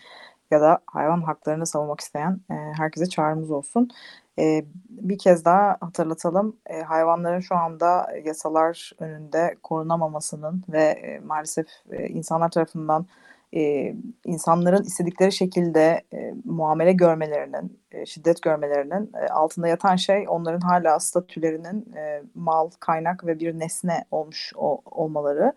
ya 0.52 0.62
da 0.62 0.80
hayvan 0.88 1.22
haklarını 1.22 1.66
savunmak 1.68 2.00
isteyen, 2.00 2.40
eee, 2.52 2.74
herkese 2.78 3.06
çağrımız 3.10 3.52
olsun. 3.52 3.90
Eee, 4.38 4.66
bir 4.90 5.18
kez 5.18 5.46
daha 5.46 5.78
hatırlatalım, 5.82 6.58
eee, 6.70 6.82
hayvanların 6.84 7.40
şu 7.40 7.56
anda 7.56 8.08
yasalar 8.26 8.92
önünde 9.00 9.56
korunamamasının 9.64 10.64
ve, 10.70 10.80
eee, 11.04 11.20
maalesef, 11.20 11.68
eee, 11.92 12.08
insanlar 12.08 12.52
tarafından, 12.52 13.06
eee, 13.52 13.96
insanların 14.26 14.84
istedikleri 14.84 15.32
şekilde, 15.32 16.02
eee, 16.14 16.34
muamele 16.46 16.94
görmelerinin, 16.94 17.80
eee, 17.94 18.06
şiddet 18.06 18.42
görmelerinin, 18.42 19.12
eee, 19.16 19.28
altında 19.28 19.68
yatan 19.68 19.96
şey 19.96 20.26
onların 20.30 20.60
hâlâ 20.60 21.00
statülerinin, 21.00 21.86
eee, 21.96 22.24
mal, 22.36 22.70
kaynak 22.80 23.26
ve 23.26 23.40
bir 23.40 23.60
nesne 23.60 24.06
olmuş 24.12 24.54
olmaları. 24.86 25.54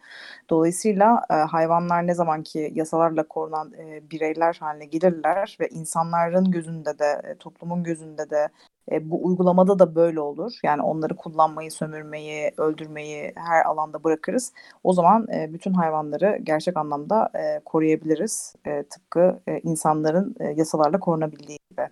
Dolayısıyla, 0.51 1.23
hayvanlar 1.51 2.07
ne 2.07 2.14
zaman 2.14 2.42
ki 2.42 2.71
yasalarla 2.75 3.23
korunan, 3.29 3.73
bireyler 4.11 4.57
hâline 4.61 4.85
gelirler 4.87 5.57
ve 5.61 5.68
insanların 5.68 6.51
gözünde 6.51 6.99
de, 6.99 7.37
toplumun 7.38 7.83
gözünde 7.85 8.31
de, 8.31 8.49
bu 9.01 9.27
uygulamada 9.27 9.79
da 9.79 9.95
böyle 9.95 10.21
olur. 10.21 10.53
Yani 10.64 10.83
onları 10.83 11.16
kullanmayı, 11.16 11.71
sömürmeyi, 11.73 12.53
öldürmeyi 12.59 13.33
her 13.37 13.64
alanda 13.64 14.05
bırakırız. 14.05 14.53
O 14.85 14.92
zaman, 14.92 15.27
bütün 15.29 15.73
hayvanları 15.75 16.38
gerçek 16.42 16.77
anlamda, 16.77 17.31
koruyabiliriz. 17.64 18.55
Tıpkı, 18.90 19.40
insanların, 19.62 20.35
yasalarla 20.57 21.01
korunabildiği 21.01 21.59
gibi. 21.71 21.88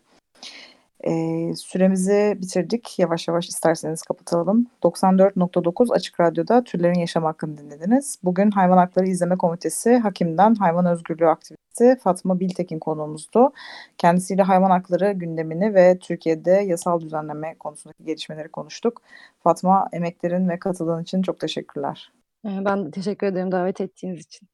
Eee, 1.04 1.54
süremizi 1.56 2.38
bitirdik. 2.42 2.98
Yavaş 2.98 3.28
yavaş 3.28 3.48
isterseniz 3.48 4.02
kapatalım. 4.02 4.66
94.9 4.82 5.90
Açık 5.90 6.20
Radyo'da 6.20 6.64
Türlerin 6.64 6.98
Yaşam 6.98 7.24
Hakkını 7.24 7.58
dinlediniz. 7.58 8.18
Bugün 8.24 8.50
Hayvan 8.50 8.76
Hakları 8.76 9.06
İzleme 9.06 9.38
Komitesi 9.38 9.96
Hakim'den 9.96 10.54
hayvan 10.54 10.86
özgürlüğü 10.86 11.28
aktivisti 11.28 11.96
Fatma 12.02 12.40
Biltekin 12.40 12.78
konuğumuzdu. 12.78 13.52
Kendisiyle 13.98 14.42
hayvan 14.42 14.70
hakları 14.70 15.12
gündemini 15.12 15.74
ve 15.74 15.98
Türkiye'de 15.98 16.50
yasal 16.50 17.00
düzenleme 17.00 17.54
konusundaki 17.58 18.04
gelişmeleri 18.04 18.48
konuştuk. 18.48 19.02
Fatma, 19.42 19.88
emeklerin 19.92 20.48
ve 20.48 20.58
katıldığın 20.58 21.02
için 21.02 21.22
çok 21.22 21.40
teşekkürler. 21.40 22.12
Eee, 22.44 22.62
ben 22.64 22.90
teşekkür 22.90 23.26
ederim 23.26 23.52
davet 23.52 23.80
ettiğiniz 23.80 24.20
için. 24.20 24.48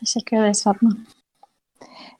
Teşekkür 0.00 0.36
ederiz 0.36 0.64
Fatma. 0.64 0.90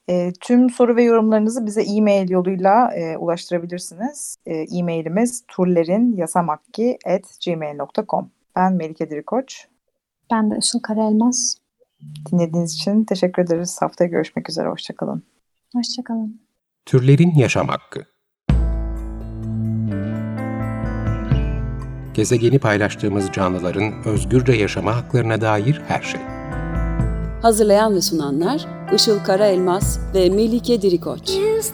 Eee, 0.08 0.32
tüm 0.40 0.70
soru 0.70 0.96
ve 0.96 1.02
yorumlarınızı 1.02 1.66
bize 1.66 1.82
e-mail 1.82 2.30
yoluyla, 2.30 2.94
eee, 2.96 3.16
ulaştırabilirsiniz. 3.16 4.36
E-mailimiz 4.46 5.44
turlerinyasamakki@gmail.com. 5.48 8.30
Ben 8.56 8.72
Melike 8.72 9.10
Dirikoç. 9.10 9.66
Ben 10.30 10.50
de 10.50 10.56
Işıl 10.58 10.80
Karaelmaz. 10.80 11.56
Dinlediğiniz 12.32 12.74
için 12.74 13.04
teşekkür 13.04 13.42
ederiz. 13.42 13.82
Haftaya 13.82 14.10
görüşmek 14.10 14.50
üzere. 14.50 14.68
Hoşça 14.68 14.94
kalın. 14.94 15.22
Hoşça 15.74 16.02
kalın. 16.04 16.40
Türlerin 16.86 17.34
Yaşam 17.34 17.68
Hakkı 17.68 18.04
Gezegeni 22.14 22.58
paylaştığımız 22.58 23.32
canlıların 23.32 23.92
özgürce 24.04 24.52
yaşama 24.52 24.96
haklarına 24.96 25.40
dair 25.40 25.82
her 25.88 26.02
şey. 26.02 26.20
Hazırlayan 27.42 27.94
ve 27.94 28.00
sunanlar 28.00 28.66
Işıl 28.94 29.18
Karaelmaz 29.24 30.00
ve 30.14 30.28
Melike 30.28 30.82
Dirikoç. 30.82 31.30
Is 31.30 31.72